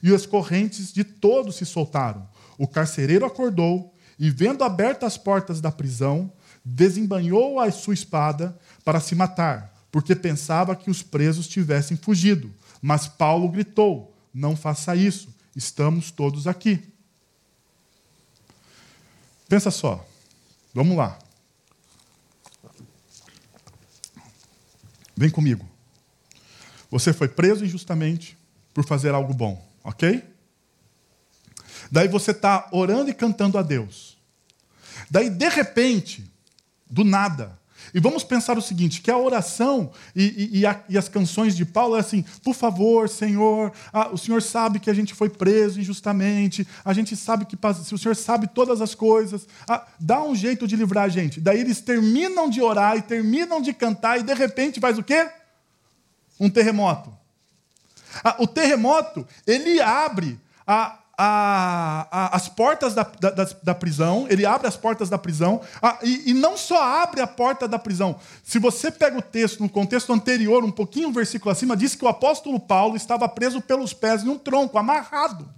[0.01, 2.25] e as correntes de todos se soltaram.
[2.58, 6.32] O carcereiro acordou e, vendo abertas as portas da prisão,
[6.63, 12.49] desembanhou a sua espada para se matar, porque pensava que os presos tivessem fugido.
[12.82, 16.83] Mas Paulo gritou: Não faça isso estamos todos aqui.
[19.47, 20.05] Pensa só,
[20.73, 21.17] vamos lá.
[25.15, 25.67] Vem comigo.
[26.91, 28.37] Você foi preso injustamente
[28.73, 30.23] por fazer algo bom, ok?
[31.91, 34.17] Daí você está orando e cantando a Deus.
[35.09, 36.29] Daí, de repente,
[36.89, 37.59] do nada,
[37.93, 41.56] e vamos pensar o seguinte: que a oração e, e, e, a, e as canções
[41.56, 43.71] de Paulo é assim, por favor, Senhor,
[44.12, 47.58] o Senhor sabe que a gente foi preso injustamente, a gente sabe que
[47.93, 49.48] o Senhor sabe todas as coisas,
[50.00, 51.39] dá um jeito de livrar a gente.
[51.39, 55.30] Daí eles terminam de orar e terminam de cantar, e de repente faz o quê?
[56.39, 57.13] Um terremoto.
[58.39, 64.67] O terremoto, ele abre a, a, a, as portas da, da, da, prisão, ele abre
[64.67, 68.19] as portas da prisão, a, e, e, não só abre a porta da prisão.
[68.43, 72.04] Se você pega o texto, no contexto anterior, um pouquinho, um versículo acima, diz que
[72.04, 75.49] o apóstolo Paulo estava preso pelos pés em um tronco, amarrado.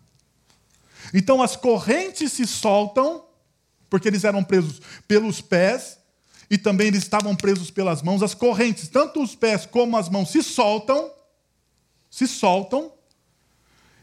[1.14, 3.24] Então as correntes se soltam,
[3.90, 5.98] porque eles eram presos pelos pés,
[6.50, 8.22] e também eles estavam presos pelas mãos.
[8.22, 11.12] As correntes, tanto os pés como as mãos, se soltam,
[12.10, 12.92] se soltam,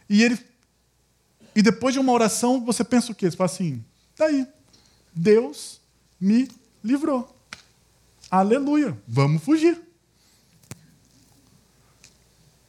[0.08, 0.38] e ele
[1.54, 3.30] e depois de uma oração, você pensa o quê?
[3.30, 3.84] Você fala assim:
[4.16, 4.46] daí,
[5.14, 5.80] Deus
[6.20, 6.48] me
[6.82, 7.34] livrou.
[8.30, 9.80] Aleluia, vamos fugir.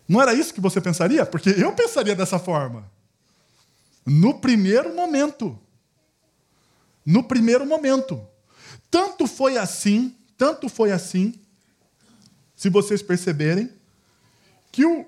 [0.08, 1.26] Não era isso que você pensaria?
[1.26, 2.90] Porque eu pensaria dessa forma.
[4.06, 5.60] No primeiro momento.
[7.04, 8.26] No primeiro momento.
[8.92, 11.40] Tanto foi assim, tanto foi assim,
[12.56, 13.70] se vocês perceberem,
[14.72, 15.06] que o,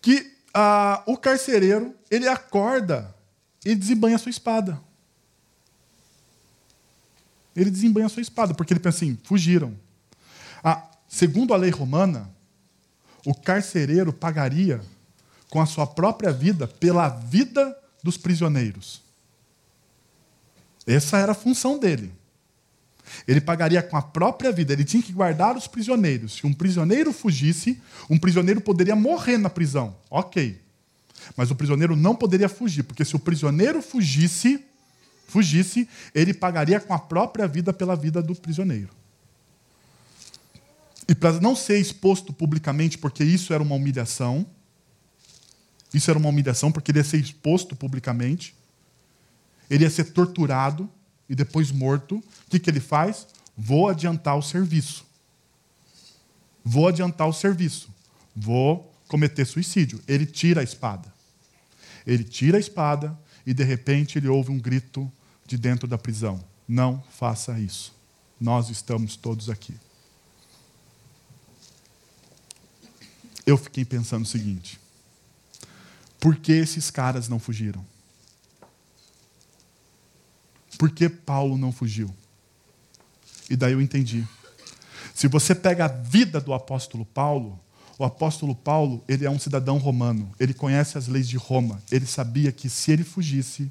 [0.00, 0.30] que
[1.06, 3.14] o carcereiro ele acorda
[3.64, 4.80] e desembanha a sua espada.
[7.54, 9.76] Ele desembanha a sua espada, porque ele pensa assim: fugiram.
[11.08, 12.30] Segundo a lei romana,
[13.26, 14.80] o carcereiro pagaria
[15.50, 19.02] com a sua própria vida pela vida dos prisioneiros.
[20.86, 22.12] Essa era a função dele.
[23.26, 26.34] Ele pagaria com a própria vida, ele tinha que guardar os prisioneiros.
[26.34, 29.96] Se um prisioneiro fugisse, um prisioneiro poderia morrer na prisão.
[30.10, 30.60] Ok.
[31.36, 34.64] Mas o prisioneiro não poderia fugir, porque se o prisioneiro fugisse,
[35.26, 38.90] fugisse, ele pagaria com a própria vida pela vida do prisioneiro.
[41.08, 44.46] E para não ser exposto publicamente, porque isso era uma humilhação,
[45.92, 48.54] isso era uma humilhação, porque ele ia ser exposto publicamente,
[49.68, 50.88] ele ia ser torturado
[51.30, 52.16] e depois morto.
[52.16, 53.28] O que, que ele faz?
[53.56, 55.06] Vou adiantar o serviço.
[56.64, 57.88] Vou adiantar o serviço.
[58.34, 60.02] Vou cometer suicídio.
[60.08, 61.14] Ele tira a espada.
[62.04, 63.16] Ele tira a espada
[63.46, 65.10] e de repente ele ouve um grito
[65.46, 67.94] de dentro da prisão: Não faça isso.
[68.40, 69.74] Nós estamos todos aqui.
[73.46, 74.80] Eu fiquei pensando o seguinte:
[76.18, 77.86] por que esses caras não fugiram?
[80.80, 82.08] Por que Paulo não fugiu?
[83.50, 84.26] E daí eu entendi.
[85.14, 87.60] Se você pega a vida do apóstolo Paulo,
[87.98, 92.06] o apóstolo Paulo, ele é um cidadão romano, ele conhece as leis de Roma, ele
[92.06, 93.70] sabia que se ele fugisse,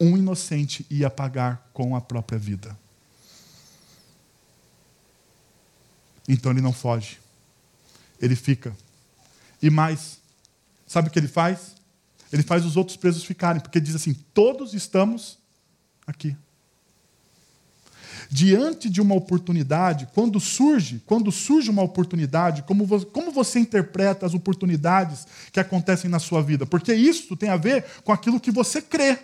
[0.00, 2.76] um inocente ia pagar com a própria vida.
[6.28, 7.20] Então ele não foge,
[8.20, 8.76] ele fica.
[9.62, 10.18] E mais,
[10.84, 11.76] sabe o que ele faz?
[12.32, 15.43] Ele faz os outros presos ficarem, porque diz assim: todos estamos
[16.06, 16.36] aqui
[18.30, 24.26] diante de uma oportunidade, quando surge, quando surge uma oportunidade, como você, como você interpreta
[24.26, 26.66] as oportunidades que acontecem na sua vida?
[26.66, 29.18] Porque isso tem a ver com aquilo que você crê.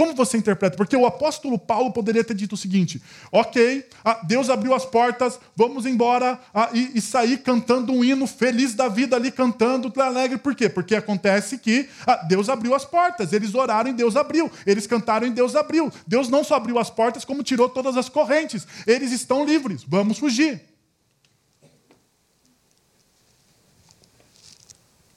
[0.00, 0.78] Como você interpreta?
[0.78, 5.38] Porque o apóstolo Paulo poderia ter dito o seguinte: ok, ah, Deus abriu as portas,
[5.54, 10.38] vamos embora ah, e, sair cantando um hino feliz da vida ali, cantando alegre.
[10.38, 10.70] Por quê?
[10.70, 15.26] Porque acontece que ah, Deus abriu as portas, eles oraram e Deus abriu, eles cantaram
[15.26, 15.92] e Deus abriu.
[16.06, 18.66] Deus não só abriu as portas, como tirou todas as correntes.
[18.86, 20.62] Eles estão livres, vamos fugir.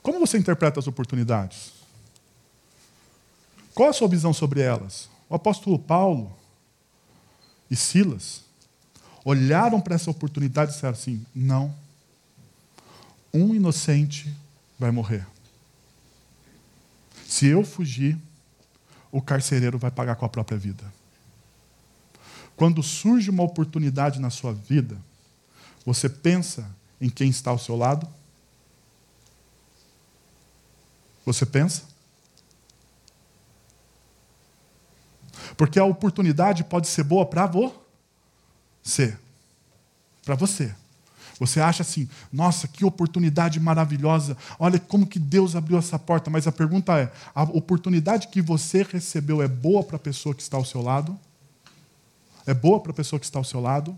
[0.01, 1.82] Como você interpreta as oportunidades?
[3.73, 5.09] Qual a sua visão sobre elas?
[5.29, 6.35] O apóstolo Paulo
[7.69, 8.43] e Silas
[9.25, 11.73] olharam para essa oportunidade e disseram assim: não,
[13.33, 14.33] um inocente
[14.77, 15.25] vai morrer.
[17.27, 18.17] Se eu fugir,
[19.11, 20.83] o carcereiro vai pagar com a própria vida.
[22.55, 24.97] Quando surge uma oportunidade na sua vida,
[25.83, 26.69] você pensa
[27.01, 28.07] em quem está ao seu lado?
[31.25, 31.92] Você pensa?
[35.55, 39.17] Porque a oportunidade pode ser boa para você.
[40.23, 40.73] Para você.
[41.39, 46.29] Você acha assim, nossa, que oportunidade maravilhosa, olha como que Deus abriu essa porta.
[46.29, 50.41] Mas a pergunta é: a oportunidade que você recebeu é boa para a pessoa que
[50.41, 51.19] está ao seu lado?
[52.45, 53.97] É boa para a pessoa que está ao seu lado?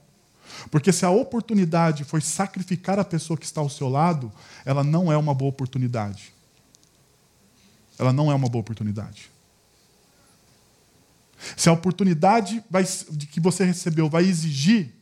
[0.70, 4.32] Porque se a oportunidade foi sacrificar a pessoa que está ao seu lado,
[4.64, 6.34] ela não é uma boa oportunidade.
[7.98, 9.32] Ela não é uma boa oportunidade.
[11.56, 12.84] Se a oportunidade vai,
[13.32, 14.94] que você recebeu vai exigir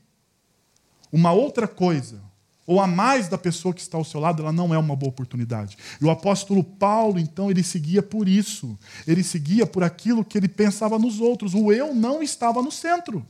[1.11, 2.21] uma outra coisa,
[2.65, 5.09] ou a mais da pessoa que está ao seu lado, ela não é uma boa
[5.09, 5.77] oportunidade.
[5.99, 8.79] E o apóstolo Paulo, então, ele seguia por isso.
[9.05, 11.53] Ele seguia por aquilo que ele pensava nos outros.
[11.53, 13.25] O eu não estava no centro.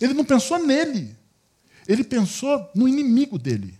[0.00, 1.14] Ele não pensou nele.
[1.86, 3.78] Ele pensou no inimigo dele.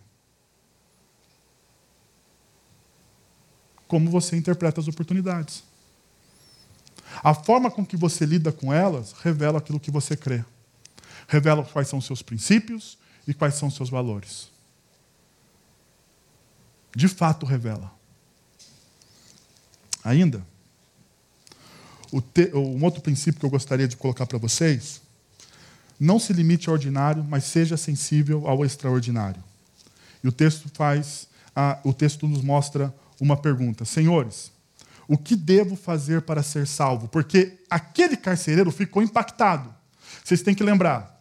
[3.89, 5.65] Como você interpreta as oportunidades?
[7.23, 10.45] A forma com que você lida com elas revela aquilo que você crê.
[11.29, 14.49] Revela quais são seus princípios e quais são seus valores.
[16.95, 17.93] De fato, revela.
[20.05, 20.45] Ainda,
[22.21, 25.01] te, um outro princípio que eu gostaria de colocar para vocês:
[25.99, 29.43] não se limite ao ordinário, mas seja sensível ao extraordinário.
[30.23, 34.53] E o texto faz, a, o texto nos mostra uma pergunta: Senhores,
[35.09, 37.09] o que devo fazer para ser salvo?
[37.09, 39.75] Porque aquele carcereiro ficou impactado.
[40.23, 41.15] Vocês têm que lembrar,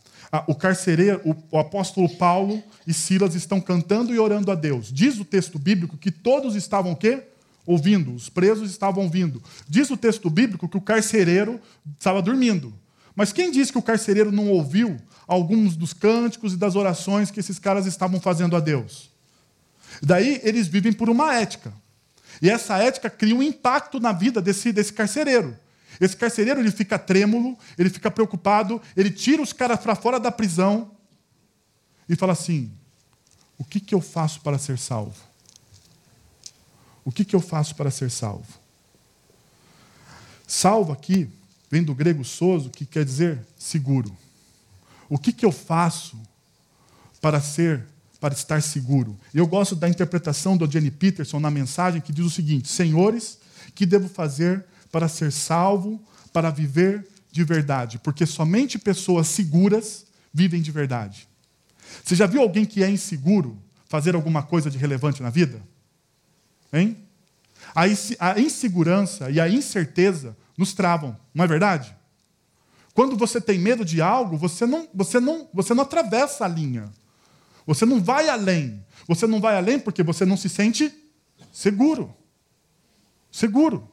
[0.47, 4.91] o carcereiro, o, apóstolo Paulo e Silas estão cantando e orando a Deus.
[4.91, 7.23] Diz o texto bíblico que todos estavam o quê?
[7.65, 9.41] Ouvindo, os presos estavam ouvindo.
[9.69, 11.59] Diz o texto bíblico que o carcereiro
[11.97, 12.73] estava dormindo.
[13.15, 14.97] Mas quem disse que o carcereiro não ouviu
[15.27, 19.11] alguns dos cânticos e das orações que esses caras estavam fazendo a Deus?
[20.01, 21.71] Daí eles vivem por uma ética.
[22.41, 25.57] E essa ética cria um impacto na vida desse, desse carcereiro.
[25.99, 30.31] Esse carcereiro ele fica trêmulo, ele fica preocupado, ele tira os caras para fora da
[30.31, 30.91] prisão
[32.09, 32.71] e fala assim:
[33.57, 35.15] o que, que eu faço para ser salvo?
[37.05, 38.47] O que, que eu faço para ser salvo?
[40.47, 41.29] Salvo aqui
[41.69, 44.15] vem do grego soso, que quer dizer seguro.
[45.09, 46.19] O que, que eu faço
[47.19, 47.85] para ser
[48.23, 49.19] para estar seguro.
[49.33, 53.37] Eu gosto da interpretação do Jenny Peterson na mensagem que diz o seguinte: Senhores,
[53.75, 56.01] que devo fazer para ser salvo,
[56.31, 57.99] para viver de verdade?
[57.99, 61.27] Porque somente pessoas seguras vivem de verdade.
[62.01, 65.61] Você já viu alguém que é inseguro fazer alguma coisa de relevante na vida?
[66.71, 66.95] Hein?
[67.75, 71.93] A insegurança e a incerteza nos travam, não é verdade?
[72.93, 76.89] Quando você tem medo de algo, você não, você não, você não atravessa a linha.
[77.65, 78.85] Você não vai além.
[79.07, 80.93] Você não vai além porque você não se sente
[81.51, 82.13] seguro.
[83.31, 83.89] Seguro.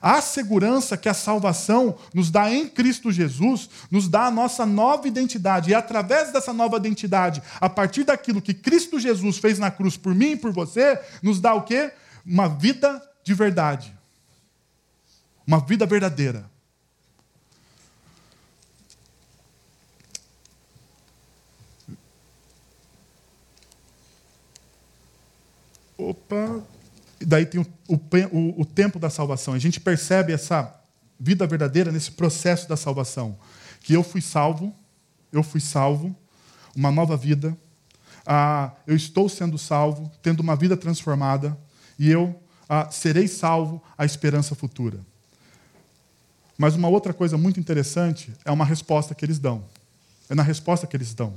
[0.00, 5.08] A segurança que a salvação nos dá em Cristo Jesus, nos dá a nossa nova
[5.08, 5.70] identidade.
[5.70, 10.14] E através dessa nova identidade, a partir daquilo que Cristo Jesus fez na cruz por
[10.14, 11.92] mim e por você, nos dá o quê?
[12.24, 13.96] Uma vida de verdade.
[15.46, 16.50] Uma vida verdadeira.
[26.10, 26.60] Opa.
[27.20, 29.54] Daí tem o, o, o tempo da salvação.
[29.54, 30.74] A gente percebe essa
[31.18, 33.38] vida verdadeira nesse processo da salvação.
[33.80, 34.74] Que eu fui salvo,
[35.32, 36.16] eu fui salvo,
[36.74, 37.56] uma nova vida.
[38.26, 41.56] Ah, eu estou sendo salvo, tendo uma vida transformada,
[41.98, 44.98] e eu ah, serei salvo à esperança futura.
[46.58, 49.64] Mas uma outra coisa muito interessante é uma resposta que eles dão.
[50.28, 51.34] É na resposta que eles dão.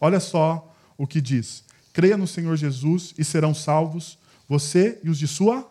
[0.00, 1.64] Olha só o que diz:
[1.96, 5.66] Creia no Senhor Jesus e serão salvos você e os de sua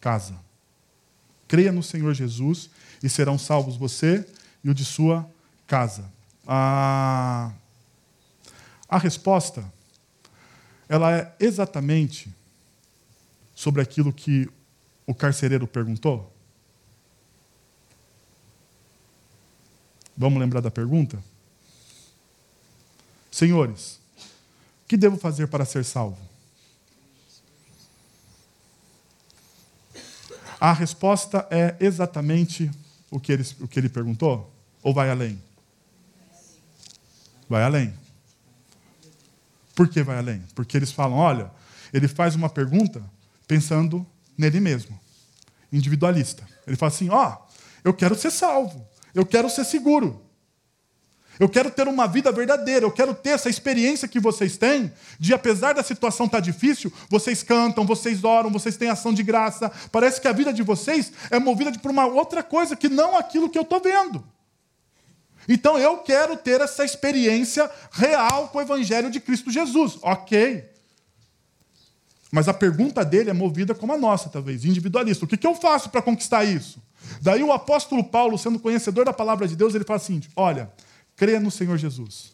[0.00, 0.34] casa.
[1.46, 2.70] Creia no Senhor Jesus
[3.02, 4.26] e serão salvos você
[4.64, 5.30] e o de sua
[5.66, 6.10] casa.
[6.46, 7.52] A,
[8.88, 9.70] a resposta
[10.88, 12.34] ela é exatamente
[13.54, 14.48] sobre aquilo que
[15.06, 16.34] o carcereiro perguntou?
[20.16, 21.22] Vamos lembrar da pergunta?
[23.30, 23.97] Senhores,
[24.88, 26.18] que devo fazer para ser salvo?
[30.58, 32.70] A resposta é exatamente
[33.10, 34.52] o que ele, o que ele perguntou?
[34.82, 35.40] Ou vai além?
[37.48, 37.94] Vai além.
[39.74, 40.42] Por que vai além?
[40.54, 41.50] Porque eles falam: olha,
[41.92, 43.02] ele faz uma pergunta
[43.46, 44.04] pensando
[44.36, 44.98] nele mesmo,
[45.72, 46.48] individualista.
[46.66, 47.52] Ele fala assim: ó, oh,
[47.84, 48.84] eu quero ser salvo,
[49.14, 50.27] eu quero ser seguro.
[51.38, 55.32] Eu quero ter uma vida verdadeira, eu quero ter essa experiência que vocês têm, de
[55.32, 59.70] apesar da situação estar tá difícil, vocês cantam, vocês oram, vocês têm ação de graça.
[59.92, 63.48] Parece que a vida de vocês é movida por uma outra coisa que não aquilo
[63.48, 64.24] que eu estou vendo.
[65.48, 69.98] Então eu quero ter essa experiência real com o Evangelho de Cristo Jesus.
[70.02, 70.68] Ok.
[72.30, 75.24] Mas a pergunta dele é movida como a nossa, talvez, individualista.
[75.24, 76.82] O que, que eu faço para conquistar isso?
[77.22, 80.70] Daí o apóstolo Paulo, sendo conhecedor da palavra de Deus, ele fala assim: olha,
[81.18, 82.32] Creia no Senhor Jesus.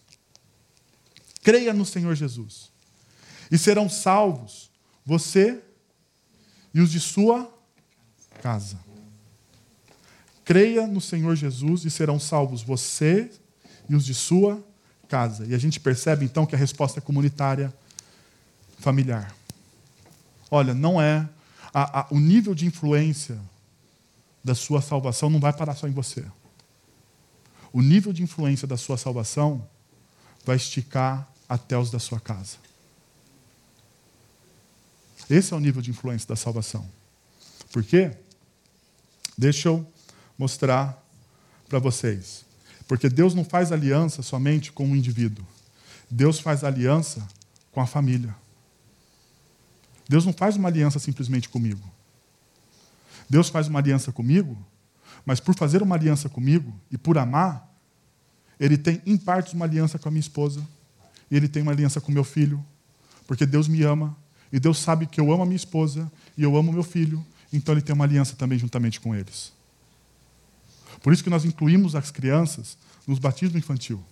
[1.43, 2.71] Creia no Senhor Jesus.
[3.51, 4.71] E serão salvos
[5.07, 5.63] você
[6.73, 7.51] e os de sua
[8.43, 8.79] casa.
[10.45, 13.31] Creia no Senhor Jesus e serão salvos você
[13.89, 14.63] e os de sua
[15.09, 15.47] casa.
[15.47, 17.73] E a gente percebe então que a resposta é comunitária,
[18.79, 19.35] familiar.
[20.51, 21.27] Olha, não é.
[21.73, 23.41] A, a, o nível de influência
[24.45, 26.23] da sua salvação não vai parar só em você
[27.75, 29.69] o nível de influência da sua salvação
[30.47, 32.57] vai esticar até os da sua casa.
[35.29, 36.89] Esse é o nível de influência da salvação.
[37.73, 38.17] Por quê?
[39.37, 39.85] Deixa eu
[40.39, 41.05] mostrar
[41.69, 42.45] para vocês.
[42.87, 45.45] Porque Deus não faz aliança somente com um indivíduo.
[46.09, 47.27] Deus faz aliança
[47.73, 48.37] com a família.
[50.09, 51.91] Deus não faz uma aliança simplesmente comigo.
[53.29, 54.57] Deus faz uma aliança comigo
[55.25, 57.73] mas por fazer uma aliança comigo e por amar,
[58.59, 60.61] ele tem em partes uma aliança com a minha esposa,
[61.31, 62.65] e ele tem uma aliança com meu filho,
[63.27, 64.17] porque Deus me ama,
[64.53, 67.75] e Deus sabe que eu amo a minha esposa e eu amo meu filho, então
[67.75, 69.53] ele tem uma aliança também juntamente com eles.
[71.03, 74.03] Por isso que nós incluímos as crianças nos batismos infantil.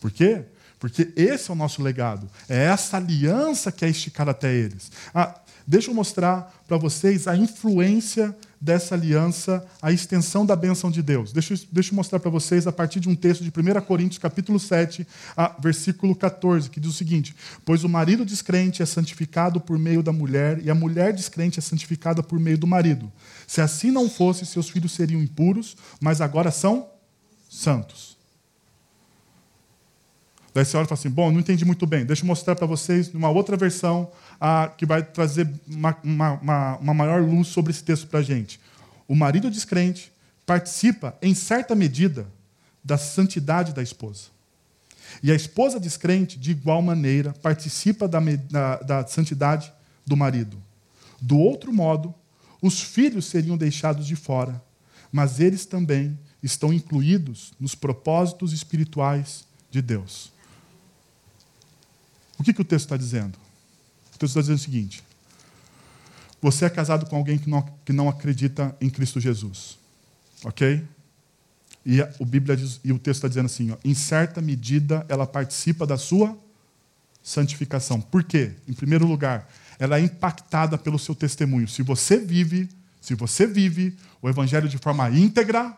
[0.00, 0.44] Por quê?
[0.78, 2.30] Porque esse é o nosso legado.
[2.48, 4.90] É essa aliança que é esticada até eles.
[5.14, 11.02] Ah, deixa eu mostrar para vocês a influência dessa aliança, a extensão da bênção de
[11.02, 11.32] Deus.
[11.32, 14.18] Deixa, eu, deixa eu mostrar para vocês a partir de um texto de 1 Coríntios,
[14.18, 15.06] capítulo 7,
[15.36, 17.34] a, versículo 14, que diz o seguinte:
[17.64, 21.62] Pois o marido descrente é santificado por meio da mulher, e a mulher descrente é
[21.62, 23.10] santificada por meio do marido.
[23.46, 26.88] Se assim não fosse, seus filhos seriam impuros, mas agora são
[27.48, 28.17] santos.
[30.58, 32.66] Daí você olha e fala assim: bom, não entendi muito bem, deixa eu mostrar para
[32.66, 37.84] vocês numa outra versão ah, que vai trazer uma, uma, uma maior luz sobre esse
[37.84, 38.58] texto para a gente.
[39.06, 40.10] O marido descrente
[40.44, 42.26] participa, em certa medida,
[42.82, 44.30] da santidade da esposa.
[45.22, 48.18] E a esposa descrente, de igual maneira, participa da,
[48.50, 49.72] da, da santidade
[50.04, 50.60] do marido.
[51.20, 52.12] Do outro modo,
[52.60, 54.60] os filhos seriam deixados de fora,
[55.12, 60.36] mas eles também estão incluídos nos propósitos espirituais de Deus.
[62.38, 63.36] O que, que o texto está dizendo?
[64.14, 65.02] O texto está dizendo o seguinte:
[66.40, 69.76] você é casado com alguém que não, que não acredita em Cristo Jesus.
[70.44, 70.84] Ok?
[71.84, 75.04] E a, o Bíblia diz, e o texto está dizendo assim: ó, em certa medida
[75.08, 76.38] ela participa da sua
[77.22, 78.00] santificação.
[78.00, 78.52] Por quê?
[78.68, 81.68] Em primeiro lugar, ela é impactada pelo seu testemunho.
[81.68, 82.68] Se você vive,
[83.00, 85.76] se você vive o evangelho de forma íntegra,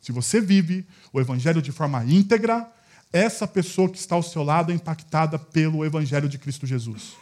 [0.00, 2.70] se você vive o evangelho de forma íntegra,
[3.12, 7.14] essa pessoa que está ao seu lado é impactada pelo Evangelho de Cristo Jesus.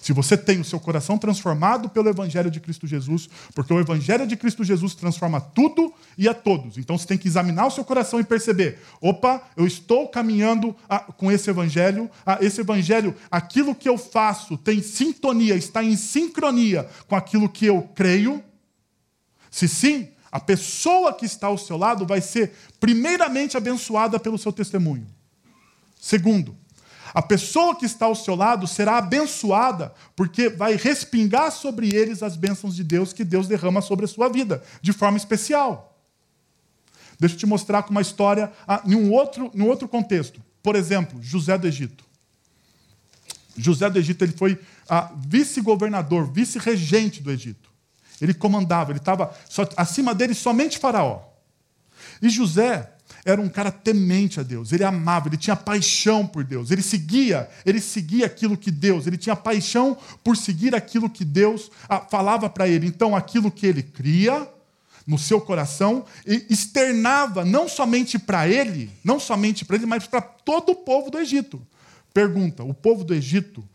[0.00, 4.26] Se você tem o seu coração transformado pelo Evangelho de Cristo Jesus, porque o Evangelho
[4.26, 6.78] de Cristo Jesus transforma tudo e a todos.
[6.78, 11.00] Então você tem que examinar o seu coração e perceber: opa, eu estou caminhando ah,
[11.00, 16.88] com esse Evangelho, ah, esse Evangelho, aquilo que eu faço tem sintonia, está em sincronia
[17.06, 18.42] com aquilo que eu creio.
[19.50, 24.52] Se sim, a pessoa que está ao seu lado vai ser, primeiramente, abençoada pelo seu
[24.52, 25.06] testemunho.
[26.00, 26.56] Segundo,
[27.12, 32.36] a pessoa que está ao seu lado será abençoada, porque vai respingar sobre eles as
[32.36, 35.98] bênçãos de Deus que Deus derrama sobre a sua vida, de forma especial.
[37.18, 40.40] Deixa eu te mostrar com uma história ah, em um outro, em um outro contexto.
[40.62, 42.04] Por exemplo, José do Egito.
[43.56, 44.58] José do Egito ele foi
[44.88, 47.69] ah, vice-governador, vice-regente do Egito.
[48.20, 49.34] Ele comandava, ele estava
[49.76, 51.22] acima dele somente Faraó.
[52.20, 52.90] E José
[53.24, 57.48] era um cara temente a Deus, ele amava, ele tinha paixão por Deus, ele seguia,
[57.66, 62.48] ele seguia aquilo que Deus, ele tinha paixão por seguir aquilo que Deus ah, falava
[62.48, 62.86] para ele.
[62.86, 64.48] Então, aquilo que ele cria
[65.06, 70.70] no seu coração, externava não somente para ele, não somente para ele, mas para todo
[70.70, 71.60] o povo do Egito.
[72.14, 73.66] Pergunta: o povo do Egito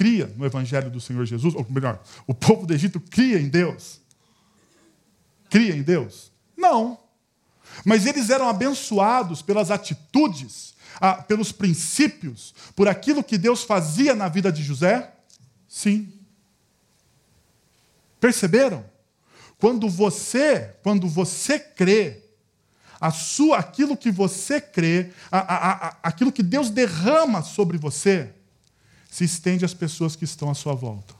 [0.00, 4.00] cria no Evangelho do Senhor Jesus, ou melhor, o povo do Egito cria em Deus?
[5.50, 6.32] Cria em Deus?
[6.56, 6.98] Não.
[7.84, 14.26] Mas eles eram abençoados pelas atitudes, ah, pelos princípios, por aquilo que Deus fazia na
[14.26, 15.12] vida de José?
[15.68, 16.10] Sim.
[18.18, 18.82] Perceberam?
[19.58, 22.22] Quando você, quando você crê,
[22.98, 28.32] a sua, aquilo que você crê, a, a, a, aquilo que Deus derrama sobre você,
[29.10, 31.14] se estende às pessoas que estão à sua volta.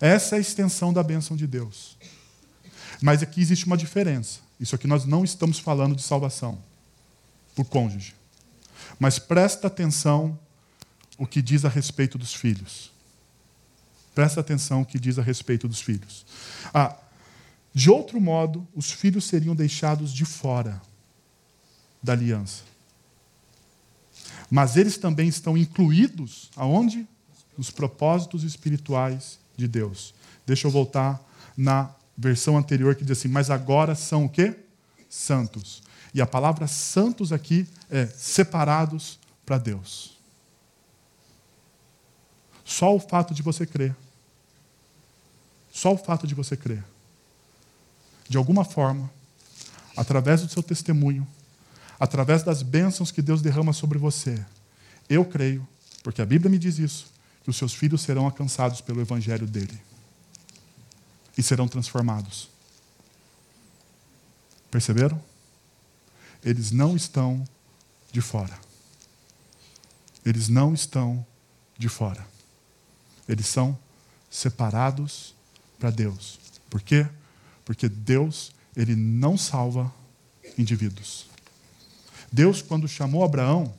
[0.00, 1.98] Essa é a extensão da bênção de Deus.
[3.02, 4.40] Mas aqui existe uma diferença.
[4.58, 6.58] Isso aqui nós não estamos falando de salvação
[7.54, 8.14] por cônjuge.
[8.98, 10.38] Mas presta atenção
[11.18, 12.90] o que diz a respeito dos filhos.
[14.14, 16.24] Presta atenção o que diz a respeito dos filhos.
[16.72, 16.96] Ah,
[17.72, 20.80] de outro modo, os filhos seriam deixados de fora
[22.02, 22.64] da aliança.
[24.50, 27.06] Mas eles também estão incluídos aonde?
[27.56, 30.12] Nos propósitos espirituais de Deus.
[30.44, 31.20] Deixa eu voltar
[31.56, 34.56] na versão anterior que diz assim: "Mas agora são o quê?
[35.08, 35.82] Santos".
[36.12, 40.18] E a palavra santos aqui é separados para Deus.
[42.64, 43.94] Só o fato de você crer.
[45.72, 46.84] Só o fato de você crer.
[48.28, 49.10] De alguma forma,
[49.96, 51.26] através do seu testemunho,
[52.00, 54.42] através das bênçãos que Deus derrama sobre você,
[55.06, 55.68] eu creio,
[56.02, 57.12] porque a Bíblia me diz isso,
[57.44, 59.78] que os seus filhos serão alcançados pelo evangelho dele
[61.36, 62.48] e serão transformados.
[64.70, 65.22] Perceberam?
[66.42, 67.44] Eles não estão
[68.10, 68.58] de fora.
[70.24, 71.24] Eles não estão
[71.76, 72.26] de fora.
[73.28, 73.78] Eles são
[74.30, 75.34] separados
[75.78, 76.38] para Deus.
[76.68, 77.06] Por quê?
[77.64, 79.92] Porque Deus, ele não salva
[80.56, 81.29] indivíduos.
[82.32, 83.72] Deus, quando chamou Abraão,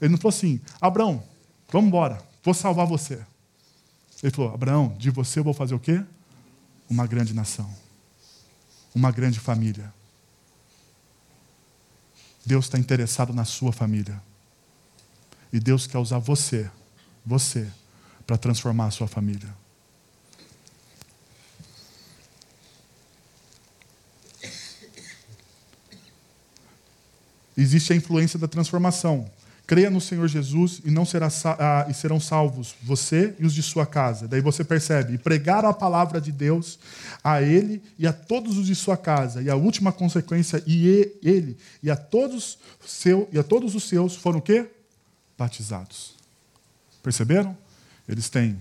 [0.00, 1.22] ele não falou assim: Abraão,
[1.70, 3.20] vamos embora, vou salvar você.
[4.22, 6.04] Ele falou: Abraão, de você eu vou fazer o quê?
[6.90, 7.72] uma grande nação,
[8.92, 9.94] uma grande família.
[12.44, 14.20] Deus está interessado na sua família.
[15.52, 16.68] E Deus quer usar você,
[17.24, 17.70] você,
[18.26, 19.54] para transformar a sua família.
[27.60, 29.30] Existe a influência da transformação.
[29.66, 33.62] Creia no Senhor Jesus e não será ah, e serão salvos você e os de
[33.62, 34.26] sua casa.
[34.26, 36.78] Daí você percebe, e pregar a palavra de Deus
[37.22, 39.42] a ele e a todos os de sua casa.
[39.42, 40.88] E a última consequência e
[41.22, 44.66] ele e a todos seu e a todos os seus foram o quê?
[45.38, 46.14] Batizados.
[47.02, 47.56] Perceberam?
[48.08, 48.58] Eles têm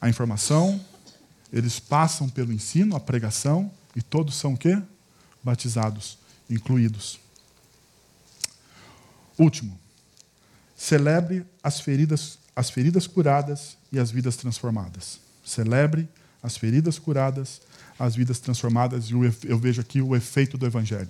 [0.00, 0.78] a informação,
[1.50, 4.80] eles passam pelo ensino, a pregação e todos são o quê?
[5.42, 6.18] Batizados,
[6.48, 7.18] incluídos.
[9.40, 9.80] Último,
[10.76, 15.18] celebre as feridas, as feridas curadas e as vidas transformadas.
[15.42, 16.06] Celebre
[16.42, 17.62] as feridas curadas,
[17.98, 19.14] as vidas transformadas, e
[19.48, 21.08] eu vejo aqui o efeito do Evangelho.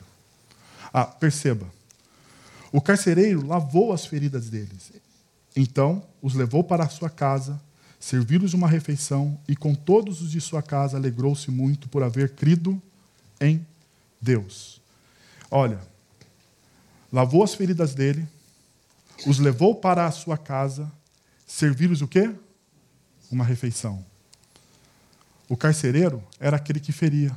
[0.92, 1.66] Ah, perceba,
[2.70, 4.92] o carcereiro lavou as feridas deles.
[5.56, 7.60] Então, os levou para a sua casa,
[7.98, 12.80] serviu-lhes uma refeição, e com todos os de sua casa alegrou-se muito por haver crido
[13.40, 13.66] em
[14.20, 14.80] Deus.
[15.50, 15.89] Olha,
[17.12, 18.26] lavou as feridas dele,
[19.26, 20.90] os levou para a sua casa,
[21.46, 22.30] serviu-lhes o quê?
[23.30, 24.04] Uma refeição.
[25.48, 27.36] O carcereiro era aquele que feria.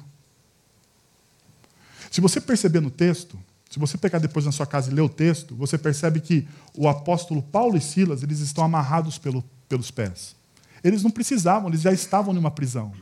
[2.12, 5.10] Se você perceber no texto, se você pegar depois na sua casa e ler o
[5.10, 6.48] texto, você percebe que
[6.78, 10.36] o apóstolo Paulo e Silas eles estão amarrados pelo, pelos pés.
[10.84, 12.94] Eles não precisavam, eles já estavam numa prisão.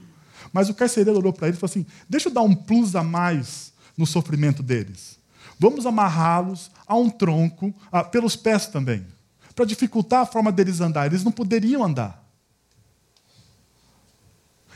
[0.54, 3.04] Mas o carcereiro olhou para ele e falou assim: Deixa eu dar um plus a
[3.04, 5.20] mais no sofrimento deles.
[5.62, 9.06] Vamos amarrá-los a um tronco, a, pelos pés também,
[9.54, 11.06] para dificultar a forma deles andar.
[11.06, 12.28] Eles não poderiam andar.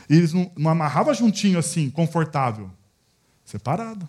[0.08, 2.70] E eles não, não amarravam juntinho assim, confortável.
[3.44, 4.08] Separado.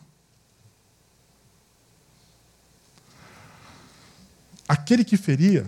[4.68, 5.66] Aquele que feria,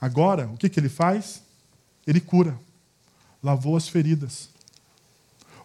[0.00, 1.40] agora, o que, que ele faz?
[2.04, 2.58] Ele cura.
[3.40, 4.50] Lavou as feridas.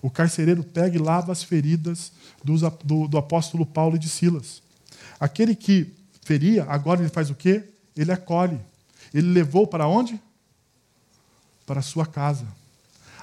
[0.02, 2.12] O carcereiro pega e lava as feridas
[2.43, 4.62] do, do, do apóstolo Paulo e de Silas.
[5.20, 5.93] Aquele que
[6.24, 7.64] feria, agora ele faz o quê?
[7.96, 8.60] Ele acolhe.
[9.14, 10.20] Ele levou para onde?
[11.66, 12.46] Para a sua casa.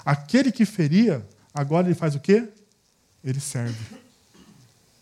[0.03, 2.49] Aquele que feria, agora ele faz o quê?
[3.23, 3.97] Ele serve.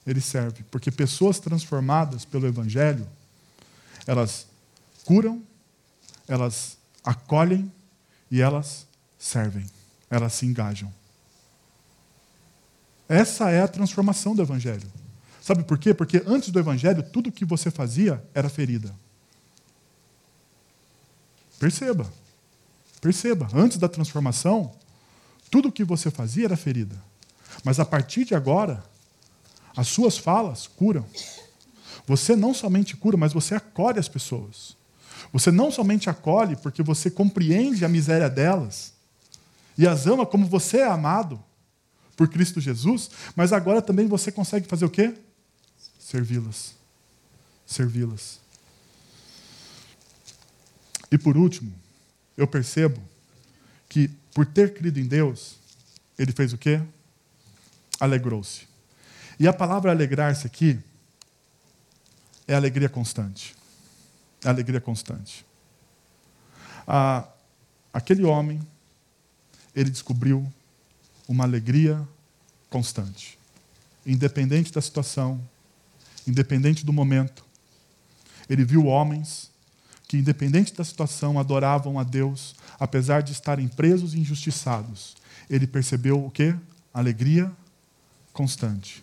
[0.06, 0.64] Ele serve.
[0.70, 3.08] Porque pessoas transformadas pelo Evangelho,
[4.06, 4.48] elas
[5.06, 5.42] curam,
[6.28, 7.72] elas acolhem
[8.30, 8.86] e elas
[9.18, 9.66] servem.
[10.10, 10.92] Elas se engajam.
[13.12, 14.90] Essa é a transformação do Evangelho.
[15.42, 15.94] Sabe por quê?
[15.94, 18.96] Porque antes do Evangelho, tudo que você fazia era ferida.
[21.60, 22.10] Perceba.
[23.02, 23.50] Perceba.
[23.54, 24.72] Antes da transformação,
[25.50, 26.96] tudo o que você fazia era ferida.
[27.66, 28.82] Mas a partir de agora,
[29.76, 31.06] as suas falas curam.
[32.08, 34.78] Você não somente cura, mas você acolhe as pessoas.
[35.34, 38.94] Você não somente acolhe porque você compreende a miséria delas
[39.78, 41.44] e as ama como você é amado
[42.22, 45.16] por Cristo Jesus, mas agora também você consegue fazer o quê?
[46.00, 46.76] Servi-las.
[47.66, 48.40] Servi-las.
[51.12, 51.74] E por último,
[52.38, 53.02] eu percebo
[53.90, 55.56] que por ter crido em Deus,
[56.16, 56.80] ele fez o quê?
[58.00, 58.68] Alegrou-se.
[59.40, 60.80] E a palavra alegrar-se aqui
[62.48, 63.56] é alegria constante.
[64.46, 65.44] É alegria constante.
[66.86, 67.28] Ah,
[67.92, 68.62] aquele homem,
[69.76, 70.48] ele descobriu
[71.32, 72.06] uma alegria
[72.70, 73.40] constante.
[74.06, 75.42] Independente da situação,
[76.28, 77.46] independente do momento.
[78.50, 79.50] Ele viu homens
[80.08, 85.16] que, independente da situação, adoravam a Deus, apesar de estarem presos e injustiçados.
[85.50, 86.54] Ele percebeu o quê?
[86.94, 87.50] Alegria
[88.34, 89.02] constante.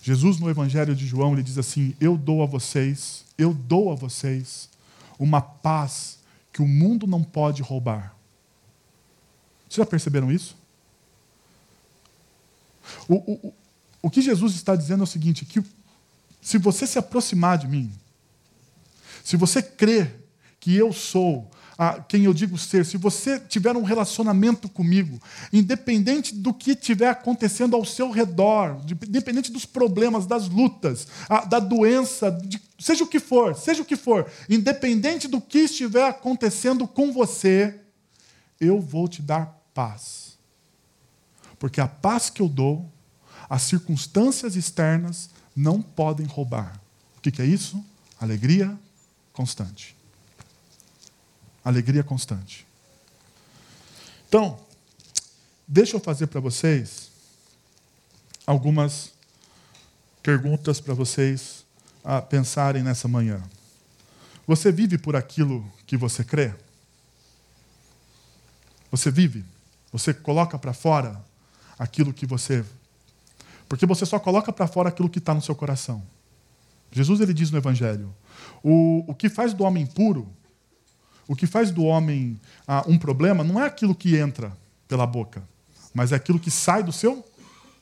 [0.00, 3.96] Jesus, no Evangelho de João, ele diz assim: Eu dou a vocês, eu dou a
[3.96, 4.68] vocês
[5.18, 6.18] uma paz
[6.52, 8.14] que o mundo não pode roubar.
[9.68, 10.56] Vocês já perceberam isso?
[13.08, 13.54] O, o,
[14.02, 15.62] o que Jesus está dizendo é o seguinte: que
[16.40, 17.92] se você se aproximar de mim,
[19.24, 20.28] se você crer
[20.60, 25.20] que eu sou a quem eu digo ser, se você tiver um relacionamento comigo,
[25.52, 31.58] independente do que estiver acontecendo ao seu redor, independente dos problemas, das lutas, a, da
[31.58, 36.86] doença, de, seja o que for, seja o que for, independente do que estiver acontecendo
[36.86, 37.80] com você,
[38.60, 40.33] eu vou te dar paz.
[41.64, 42.92] Porque a paz que eu dou,
[43.48, 46.78] as circunstâncias externas não podem roubar.
[47.16, 47.82] O que é isso?
[48.20, 48.78] Alegria
[49.32, 49.96] constante
[51.64, 52.66] alegria constante.
[54.28, 54.60] Então,
[55.66, 57.10] deixa eu fazer para vocês
[58.46, 59.12] algumas
[60.22, 61.64] perguntas para vocês
[62.04, 63.42] a pensarem nessa manhã.
[64.46, 66.54] Você vive por aquilo que você crê?
[68.90, 69.42] Você vive?
[69.90, 71.24] Você coloca para fora
[71.78, 72.64] aquilo que você.
[73.68, 76.02] Porque você só coloca para fora aquilo que está no seu coração.
[76.90, 78.14] Jesus ele diz no Evangelho:
[78.62, 80.28] o, o que faz do homem puro
[81.26, 84.56] o que faz do homem ah, um problema não é aquilo que entra
[84.86, 85.42] pela boca,
[85.92, 87.26] mas é aquilo que sai do seu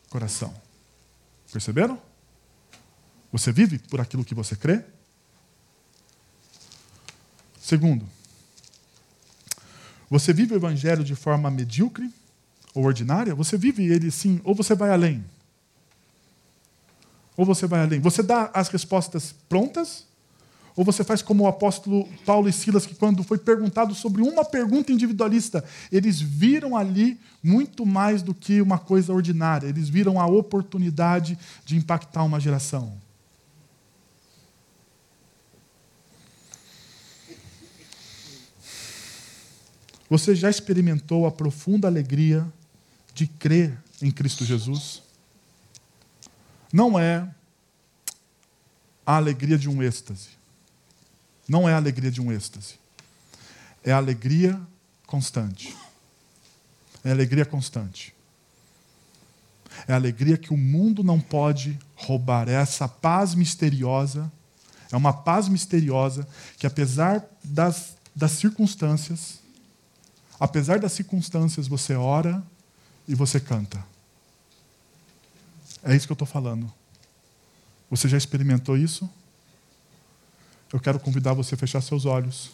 [0.09, 0.55] coração.
[1.51, 2.01] Perceberam?
[3.33, 4.85] Você vive por aquilo que você crê?
[7.61, 8.09] Segundo,
[10.09, 12.13] você vive o evangelho de forma medíocre
[12.75, 13.35] ou ordinária?
[13.35, 15.25] Você vive ele sim, ou você vai além?
[17.37, 18.01] Ou você vai além?
[18.01, 20.07] Você dá as respostas prontas
[20.75, 24.45] ou você faz como o apóstolo Paulo e Silas, que quando foi perguntado sobre uma
[24.45, 30.27] pergunta individualista, eles viram ali muito mais do que uma coisa ordinária, eles viram a
[30.27, 32.95] oportunidade de impactar uma geração.
[40.09, 42.47] Você já experimentou a profunda alegria
[43.15, 45.03] de crer em Cristo Jesus?
[46.73, 47.29] Não é
[49.05, 50.43] a alegria de um êxtase
[51.49, 52.75] não é a alegria de um êxtase.
[53.85, 54.61] É a alegria
[55.07, 55.77] constante.
[57.05, 58.15] É a alegria constante.
[59.87, 62.49] É a alegria que o mundo não pode roubar.
[62.49, 64.31] É essa paz misteriosa.
[64.91, 69.43] É uma paz misteriosa que, apesar das, das circunstâncias,
[70.43, 72.43] Apesar das circunstâncias, você ora
[73.13, 73.85] e você canta.
[75.83, 76.73] É isso que eu estou falando.
[77.91, 79.09] Você já experimentou isso?
[80.73, 82.51] Eu quero convidar você a fechar seus olhos,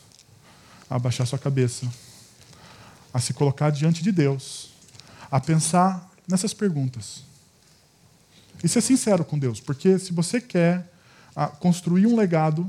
[0.90, 1.88] a abaixar sua cabeça,
[3.14, 4.70] a se colocar diante de Deus,
[5.30, 7.22] a pensar nessas perguntas.
[8.62, 10.92] E ser sincero com Deus, porque se você quer
[11.36, 12.68] ah, construir um legado,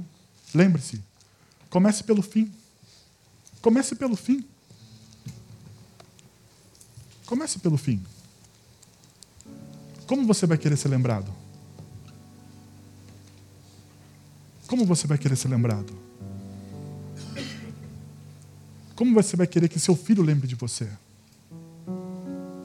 [0.53, 1.03] lembre-se,
[1.71, 2.53] comece pelo fim.
[3.63, 4.45] Comece pelo fim.
[7.29, 8.01] Comece pelo fim.
[10.07, 11.31] Como você vai querer ser lembrado?
[14.65, 15.93] Como você vai querer ser lembrado?
[18.95, 20.89] Como você vai querer que seu filho lembre de você?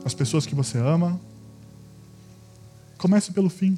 [0.03, 1.21] As pessoas que você ama?
[2.97, 3.77] Comece pelo fim.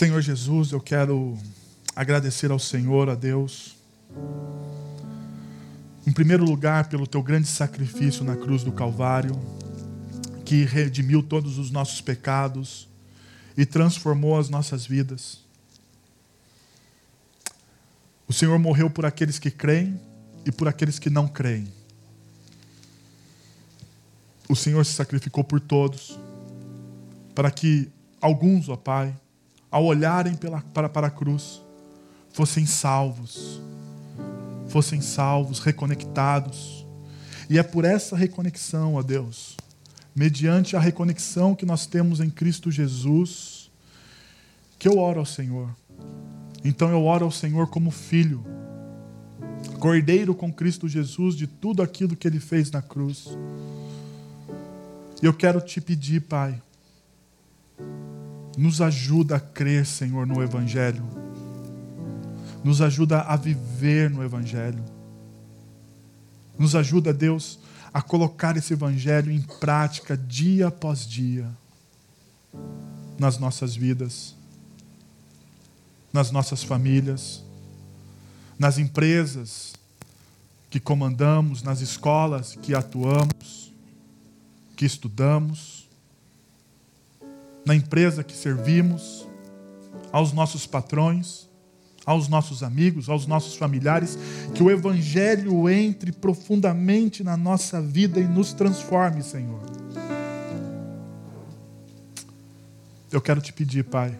[0.00, 1.36] Senhor Jesus, eu quero
[1.94, 3.76] agradecer ao Senhor, a Deus,
[6.06, 9.38] em primeiro lugar, pelo teu grande sacrifício na cruz do Calvário,
[10.42, 12.88] que redimiu todos os nossos pecados
[13.58, 15.44] e transformou as nossas vidas.
[18.26, 20.00] O Senhor morreu por aqueles que creem
[20.46, 21.70] e por aqueles que não creem.
[24.48, 26.18] O Senhor se sacrificou por todos,
[27.34, 29.14] para que alguns, ó Pai,
[29.70, 31.62] ao olharem pela, para, para a cruz,
[32.32, 33.60] fossem salvos,
[34.68, 36.86] fossem salvos, reconectados.
[37.48, 39.56] E é por essa reconexão, ó Deus,
[40.14, 43.70] mediante a reconexão que nós temos em Cristo Jesus,
[44.78, 45.68] que eu oro ao Senhor.
[46.64, 48.44] Então eu oro ao Senhor como filho,
[49.78, 53.28] cordeiro com Cristo Jesus de tudo aquilo que ele fez na cruz.
[55.22, 56.60] E eu quero te pedir, Pai,
[58.60, 61.02] nos ajuda a crer, Senhor, no Evangelho.
[62.62, 64.84] Nos ajuda a viver no Evangelho.
[66.58, 67.58] Nos ajuda, Deus,
[67.92, 71.50] a colocar esse Evangelho em prática dia após dia
[73.18, 74.36] nas nossas vidas,
[76.12, 77.42] nas nossas famílias,
[78.58, 79.72] nas empresas
[80.68, 83.72] que comandamos, nas escolas que atuamos,
[84.76, 85.79] que estudamos
[87.64, 89.28] na empresa que servimos,
[90.12, 91.48] aos nossos patrões,
[92.04, 94.18] aos nossos amigos, aos nossos familiares,
[94.54, 99.60] que o Evangelho entre profundamente na nossa vida e nos transforme, Senhor.
[103.12, 104.18] Eu quero te pedir, Pai,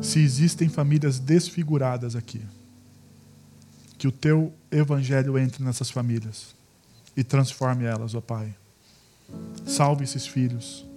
[0.00, 2.40] se existem famílias desfiguradas aqui,
[3.96, 6.54] que o teu Evangelho entre nessas famílias
[7.16, 8.54] e transforme elas, ó Pai.
[9.66, 10.87] Salve esses filhos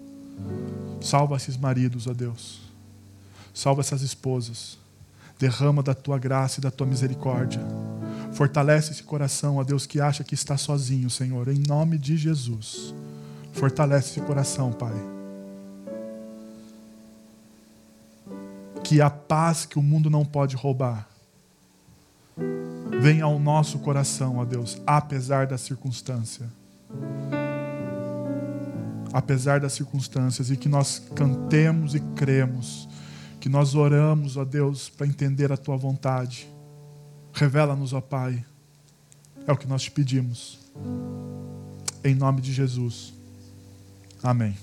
[1.02, 2.62] Salva esses maridos, ó Deus.
[3.54, 4.78] Salva essas esposas.
[5.39, 7.62] Derrama da tua graça e da tua misericórdia.
[8.34, 12.94] Fortalece esse coração, ó Deus, que acha que está sozinho, Senhor, em nome de Jesus.
[13.54, 14.94] Fortalece esse coração, Pai.
[18.84, 21.12] Que a paz que o mundo não pode roubar
[23.02, 26.48] venha ao nosso coração, ó Deus, apesar da circunstância
[29.14, 32.88] apesar das circunstâncias, e que nós cantemos e cremos,
[33.39, 36.47] que nós oramos, ó Deus, para entender a tua vontade.
[37.34, 38.45] Revela-nos, ó Pai.
[39.47, 40.59] É o que nós te pedimos.
[42.03, 43.14] Em nome de Jesus.
[44.22, 44.55] Amém.